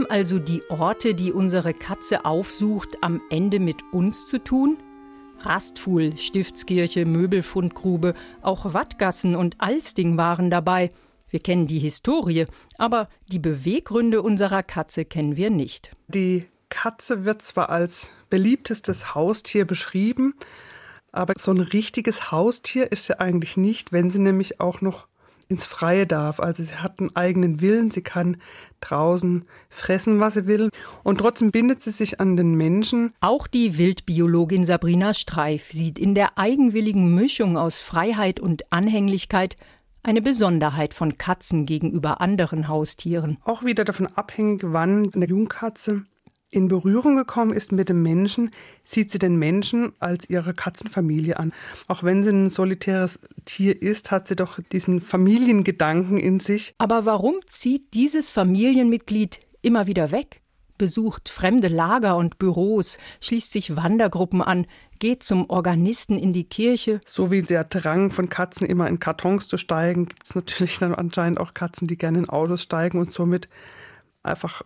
Haben 0.00 0.10
also 0.10 0.38
die 0.38 0.62
Orte, 0.70 1.14
die 1.14 1.30
unsere 1.30 1.74
Katze 1.74 2.24
aufsucht, 2.24 2.96
am 3.02 3.20
Ende 3.28 3.60
mit 3.60 3.82
uns 3.92 4.24
zu 4.24 4.42
tun? 4.42 4.78
Rastfuhl, 5.40 6.16
Stiftskirche, 6.16 7.04
Möbelfundgrube, 7.04 8.14
auch 8.40 8.72
Wattgassen 8.72 9.36
und 9.36 9.56
Alsting 9.58 10.16
waren 10.16 10.48
dabei. 10.48 10.88
Wir 11.28 11.40
kennen 11.40 11.66
die 11.66 11.80
Historie, 11.80 12.46
aber 12.78 13.10
die 13.30 13.38
Beweggründe 13.38 14.22
unserer 14.22 14.62
Katze 14.62 15.04
kennen 15.04 15.36
wir 15.36 15.50
nicht. 15.50 15.90
Die 16.08 16.46
Katze 16.70 17.26
wird 17.26 17.42
zwar 17.42 17.68
als 17.68 18.10
beliebtestes 18.30 19.14
Haustier 19.14 19.66
beschrieben, 19.66 20.32
aber 21.12 21.34
so 21.36 21.52
ein 21.52 21.60
richtiges 21.60 22.32
Haustier 22.32 22.90
ist 22.90 23.04
sie 23.04 23.20
eigentlich 23.20 23.58
nicht, 23.58 23.92
wenn 23.92 24.08
sie 24.08 24.20
nämlich 24.20 24.60
auch 24.60 24.80
noch 24.80 25.08
ins 25.50 25.66
Freie 25.66 26.06
darf. 26.06 26.40
Also 26.40 26.62
sie 26.62 26.76
hat 26.76 27.00
einen 27.00 27.14
eigenen 27.16 27.60
Willen, 27.60 27.90
sie 27.90 28.02
kann 28.02 28.36
draußen 28.80 29.44
fressen, 29.68 30.20
was 30.20 30.34
sie 30.34 30.46
will. 30.46 30.70
Und 31.02 31.18
trotzdem 31.18 31.50
bindet 31.50 31.82
sie 31.82 31.90
sich 31.90 32.20
an 32.20 32.36
den 32.36 32.54
Menschen. 32.54 33.12
Auch 33.20 33.46
die 33.46 33.76
Wildbiologin 33.76 34.64
Sabrina 34.64 35.12
Streif 35.12 35.70
sieht 35.70 35.98
in 35.98 36.14
der 36.14 36.38
eigenwilligen 36.38 37.14
Mischung 37.14 37.58
aus 37.58 37.78
Freiheit 37.78 38.40
und 38.40 38.72
Anhänglichkeit 38.72 39.56
eine 40.02 40.22
Besonderheit 40.22 40.94
von 40.94 41.18
Katzen 41.18 41.66
gegenüber 41.66 42.20
anderen 42.20 42.68
Haustieren. 42.68 43.38
Auch 43.44 43.64
wieder 43.64 43.84
davon 43.84 44.06
abhängig, 44.06 44.62
wann 44.64 45.10
eine 45.14 45.26
Jungkatze 45.26 46.04
in 46.50 46.68
Berührung 46.68 47.16
gekommen 47.16 47.52
ist 47.52 47.72
mit 47.72 47.88
dem 47.88 48.02
Menschen, 48.02 48.50
sieht 48.84 49.10
sie 49.12 49.18
den 49.18 49.36
Menschen 49.36 49.92
als 50.00 50.28
ihre 50.28 50.52
Katzenfamilie 50.52 51.38
an. 51.38 51.52
Auch 51.86 52.02
wenn 52.02 52.24
sie 52.24 52.30
ein 52.30 52.50
solitäres 52.50 53.20
Tier 53.44 53.80
ist, 53.80 54.10
hat 54.10 54.28
sie 54.28 54.36
doch 54.36 54.58
diesen 54.72 55.00
Familiengedanken 55.00 56.18
in 56.18 56.40
sich. 56.40 56.74
Aber 56.78 57.06
warum 57.06 57.36
zieht 57.46 57.94
dieses 57.94 58.30
Familienmitglied 58.30 59.40
immer 59.62 59.86
wieder 59.86 60.10
weg? 60.10 60.42
Besucht 60.76 61.28
fremde 61.28 61.68
Lager 61.68 62.16
und 62.16 62.38
Büros, 62.38 62.96
schließt 63.20 63.52
sich 63.52 63.76
Wandergruppen 63.76 64.40
an, 64.40 64.66
geht 64.98 65.22
zum 65.22 65.48
Organisten 65.50 66.18
in 66.18 66.32
die 66.32 66.44
Kirche. 66.44 67.00
So 67.04 67.30
wie 67.30 67.42
der 67.42 67.64
Drang 67.64 68.10
von 68.10 68.30
Katzen 68.30 68.66
immer 68.66 68.88
in 68.88 68.98
Kartons 68.98 69.46
zu 69.46 69.58
steigen, 69.58 70.06
gibt 70.06 70.26
es 70.26 70.34
natürlich 70.34 70.78
dann 70.78 70.94
anscheinend 70.94 71.38
auch 71.38 71.52
Katzen, 71.52 71.86
die 71.86 71.98
gerne 71.98 72.18
in 72.20 72.28
Autos 72.30 72.62
steigen 72.62 72.98
und 72.98 73.12
somit 73.12 73.50
einfach 74.22 74.62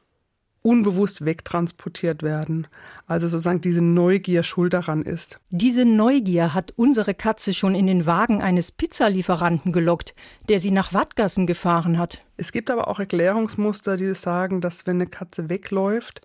unbewusst 0.64 1.27
wegtransportiert 1.27 2.22
werden. 2.22 2.66
Also 3.07 3.29
sozusagen 3.29 3.61
diese 3.61 3.85
Neugier 3.85 4.42
schuld 4.42 4.72
daran 4.72 5.03
ist. 5.03 5.38
Diese 5.50 5.85
Neugier 5.85 6.55
hat 6.55 6.72
unsere 6.77 7.14
Katze 7.14 7.53
schon 7.53 7.74
in 7.74 7.87
den 7.87 8.07
Wagen 8.07 8.40
eines 8.40 8.72
Pizzalieferanten 8.72 9.72
gelockt, 9.72 10.14
der 10.48 10.59
sie 10.61 10.70
nach 10.70 10.94
Wattgassen 10.94 11.46
gefahren 11.46 11.98
hat. 11.98 12.18
Es 12.38 12.50
gibt 12.50 12.70
aber 12.70 12.88
auch 12.88 12.98
Erklärungsmuster, 12.98 13.98
die 13.98 14.14
sagen, 14.14 14.62
dass 14.62 14.87
wenn 14.87 14.96
eine 14.96 15.07
Katze 15.07 15.50
wegläuft 15.50 16.22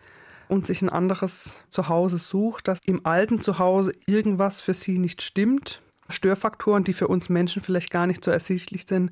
und 0.47 0.65
sich 0.65 0.82
ein 0.82 0.89
anderes 0.89 1.65
Zuhause 1.67 2.17
sucht, 2.17 2.69
dass 2.69 2.80
im 2.86 3.06
alten 3.06 3.41
Zuhause 3.41 3.91
irgendwas 4.08 4.62
für 4.62 4.73
sie 4.73 4.99
nicht 4.99 5.21
stimmt. 5.21 5.82
Störfaktoren, 6.08 6.86
die 6.86 6.93
für 6.93 7.10
uns 7.10 7.28
Menschen 7.28 7.62
vielleicht 7.62 7.91
gar 7.91 8.08
nicht 8.08 8.23
so 8.23 8.32
ersichtlich 8.32 8.86
sind, 8.88 9.12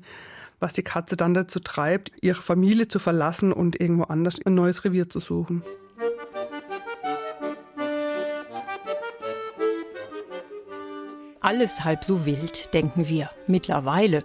was 0.60 0.72
die 0.72 0.82
Katze 0.82 1.16
dann 1.16 1.34
dazu 1.34 1.60
treibt, 1.60 2.12
ihre 2.20 2.42
Familie 2.42 2.88
zu 2.88 2.98
verlassen 2.98 3.52
und 3.52 3.80
irgendwo 3.80 4.04
anders 4.04 4.36
ein 4.44 4.54
neues 4.54 4.84
Revier 4.84 5.08
zu 5.08 5.20
suchen. 5.20 5.62
Alles 11.40 11.84
halb 11.84 12.04
so 12.04 12.26
wild, 12.26 12.74
denken 12.74 13.08
wir, 13.08 13.30
mittlerweile. 13.46 14.24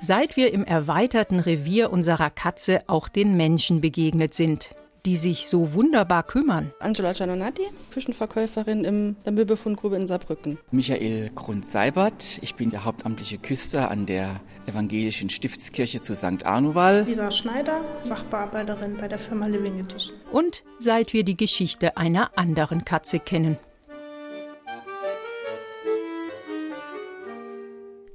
Seit 0.00 0.36
wir 0.36 0.52
im 0.52 0.64
erweiterten 0.64 1.38
Revier 1.38 1.92
unserer 1.92 2.28
Katze 2.28 2.82
auch 2.88 3.08
den 3.08 3.36
Menschen 3.36 3.80
begegnet 3.80 4.34
sind, 4.34 4.74
die 5.06 5.16
sich 5.16 5.46
so 5.46 5.72
wunderbar 5.72 6.22
kümmern. 6.22 6.72
Angela 6.80 7.12
Giannonati, 7.12 7.62
Küchenverkäuferin 7.92 8.84
in 8.84 9.16
der 9.24 9.32
Möbelfundgrube 9.32 9.96
in 9.96 10.06
Saarbrücken. 10.06 10.58
Michael 10.70 11.30
Grund-Seibert, 11.34 12.38
ich 12.42 12.54
bin 12.54 12.70
der 12.70 12.84
hauptamtliche 12.84 13.38
Küster 13.38 13.90
an 13.90 14.06
der 14.06 14.40
evangelischen 14.66 15.30
Stiftskirche 15.30 16.00
zu 16.00 16.14
St. 16.14 16.44
Arnoval. 16.44 17.04
Lisa 17.04 17.30
Schneider, 17.30 17.80
Sachbearbeiterin 18.02 18.96
bei 18.96 19.08
der 19.08 19.18
Firma 19.18 19.46
Living 19.46 19.78
Edition. 19.78 20.16
Und 20.32 20.64
seit 20.78 21.12
wir 21.12 21.24
die 21.24 21.36
Geschichte 21.36 21.96
einer 21.96 22.38
anderen 22.38 22.84
Katze 22.84 23.18
kennen. 23.18 23.58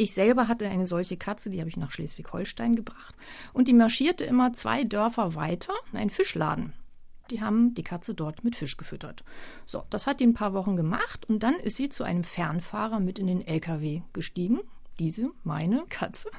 Ich 0.06 0.14
selber 0.14 0.48
hatte 0.48 0.70
eine 0.70 0.86
solche 0.86 1.18
Katze, 1.18 1.50
die 1.50 1.60
habe 1.60 1.68
ich 1.68 1.78
nach 1.78 1.92
Schleswig-Holstein 1.92 2.76
gebracht. 2.76 3.16
Und 3.54 3.68
die 3.68 3.74
marschierte 3.74 4.24
immer 4.24 4.54
zwei 4.54 4.84
Dörfer 4.84 5.34
weiter 5.34 5.74
in 5.92 5.98
einen 5.98 6.12
Fischladen. 6.12 6.74
Die 7.32 7.42
haben 7.42 7.74
die 7.74 7.82
Katze 7.82 8.14
dort 8.14 8.44
mit 8.44 8.56
Fisch 8.56 8.78
gefüttert. 8.78 9.24
So, 9.66 9.82
das 9.90 10.06
hat 10.06 10.20
die 10.20 10.28
ein 10.28 10.36
paar 10.36 10.54
Wochen 10.54 10.76
gemacht 10.76 11.28
und 11.28 11.42
dann 11.42 11.56
ist 11.56 11.78
sie 11.78 11.90
zu 11.90 12.04
einem 12.04 12.24
Fernfahrer 12.24 13.00
mit 13.00 13.18
in 13.18 13.26
den 13.26 13.42
LKW 13.42 14.04
gestiegen. 14.14 14.60
Diese, 15.00 15.32
meine 15.44 15.86
Katze. 15.90 16.30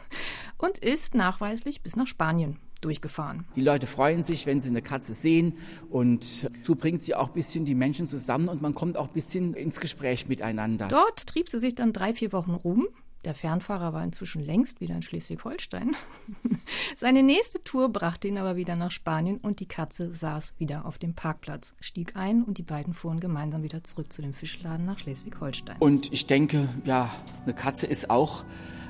Und 0.59 0.79
ist 0.79 1.17
nachweislich 1.17 1.83
bis 1.83 1.97
nach 1.97 2.07
Spanien 2.07 2.61
durchgefahren. 2.83 3.49
Die 3.57 3.63
Leute 3.63 3.89
freuen 3.89 4.23
sich, 4.23 4.47
wenn 4.47 4.61
sie 4.61 4.69
eine 4.69 4.81
Katze 4.83 5.13
sehen 5.13 5.55
und 5.91 6.49
so 6.63 6.77
bringt 6.77 7.03
sie 7.03 7.17
auch 7.17 7.29
ein 7.29 7.35
bisschen 7.35 7.65
die 7.65 7.75
Menschen 7.75 8.07
zusammen 8.07 8.49
und 8.49 8.63
man 8.63 8.77
kommt 8.77 8.97
auch 8.97 9.09
ein 9.09 9.13
bisschen 9.13 9.55
ins 9.55 9.81
Gespräch 9.81 10.29
miteinander. 10.29 10.87
Dort 10.87 11.27
trieb 11.27 11.49
sie 11.49 11.59
sich 11.59 11.75
dann 11.75 11.93
drei, 11.93 12.15
vier 12.15 12.33
Wochen 12.33 12.53
rum 12.53 12.87
der 13.25 13.35
Fernfahrer 13.35 13.93
war 13.93 14.05
inzwischen 14.05 14.41
längst 14.43 14.81
wieder 14.81 14.95
in 14.95 15.03
Schleswig-Holstein. 15.03 15.97
Seine 16.97 17.23
nächste 17.23 17.63
Tour 17.65 17.89
brachte 17.89 18.29
ihn 18.29 18.39
aber 18.39 18.57
wieder 18.57 18.77
nach 18.77 18.91
Spanien 18.91 19.39
und 19.39 19.61
die 19.61 19.67
Katze 19.67 20.15
saß 20.15 20.55
wieder 20.59 20.87
auf 20.87 20.99
dem 20.99 21.15
Parkplatz, 21.15 21.75
stieg 21.81 22.15
ein 22.15 22.45
und 22.45 22.59
die 22.59 22.63
beiden 22.63 22.95
fuhren 22.95 23.21
gemeinsam 23.21 23.63
wieder 23.63 23.83
zurück 23.83 24.13
zu 24.13 24.23
dem 24.23 24.33
Fischladen 24.33 24.87
nach 24.87 24.99
Schleswig-Holstein. 24.99 25.77
Und 25.79 26.13
ich 26.13 26.27
denke, 26.27 26.69
ja, 26.85 27.11
eine 27.45 27.55
Katze 27.55 27.87
ist 27.87 28.11
auch 28.11 28.45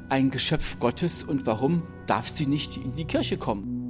ein 0.09 0.31
Geschöpf 0.31 0.79
Gottes 0.79 1.25
und 1.25 1.47
warum 1.47 1.83
darf 2.07 2.29
sie 2.29 2.47
nicht 2.47 2.77
in 2.77 2.93
die 2.93 3.07
Kirche 3.07 3.39
kommen? 3.39 3.87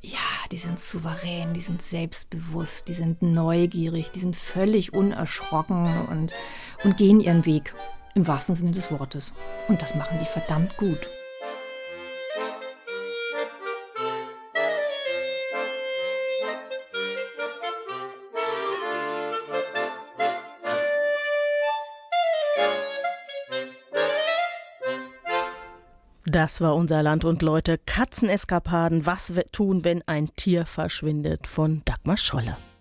Ja, 0.00 0.18
die 0.50 0.56
sind 0.56 0.80
souverän, 0.80 1.54
die 1.54 1.60
sind 1.60 1.80
selbstbewusst, 1.80 2.88
die 2.88 2.94
sind 2.94 3.22
neugierig, 3.22 4.10
die 4.10 4.18
sind 4.18 4.34
völlig 4.34 4.92
unerschrocken 4.92 6.06
und, 6.08 6.34
und 6.82 6.96
gehen 6.96 7.20
ihren 7.20 7.46
Weg. 7.46 7.72
Im 8.14 8.26
wahrsten 8.26 8.54
Sinne 8.54 8.72
des 8.72 8.90
Wortes. 8.90 9.32
Und 9.68 9.80
das 9.80 9.94
machen 9.94 10.18
die 10.20 10.26
verdammt 10.26 10.76
gut. 10.76 11.10
Das 26.32 26.62
war 26.62 26.76
unser 26.76 27.02
Land 27.02 27.26
und 27.26 27.42
Leute. 27.42 27.76
Katzeneskapaden. 27.76 29.04
Was 29.04 29.32
tun, 29.52 29.84
wenn 29.84 30.02
ein 30.06 30.34
Tier 30.34 30.64
verschwindet? 30.64 31.46
Von 31.46 31.82
Dagmar 31.84 32.16
Scholle. 32.16 32.56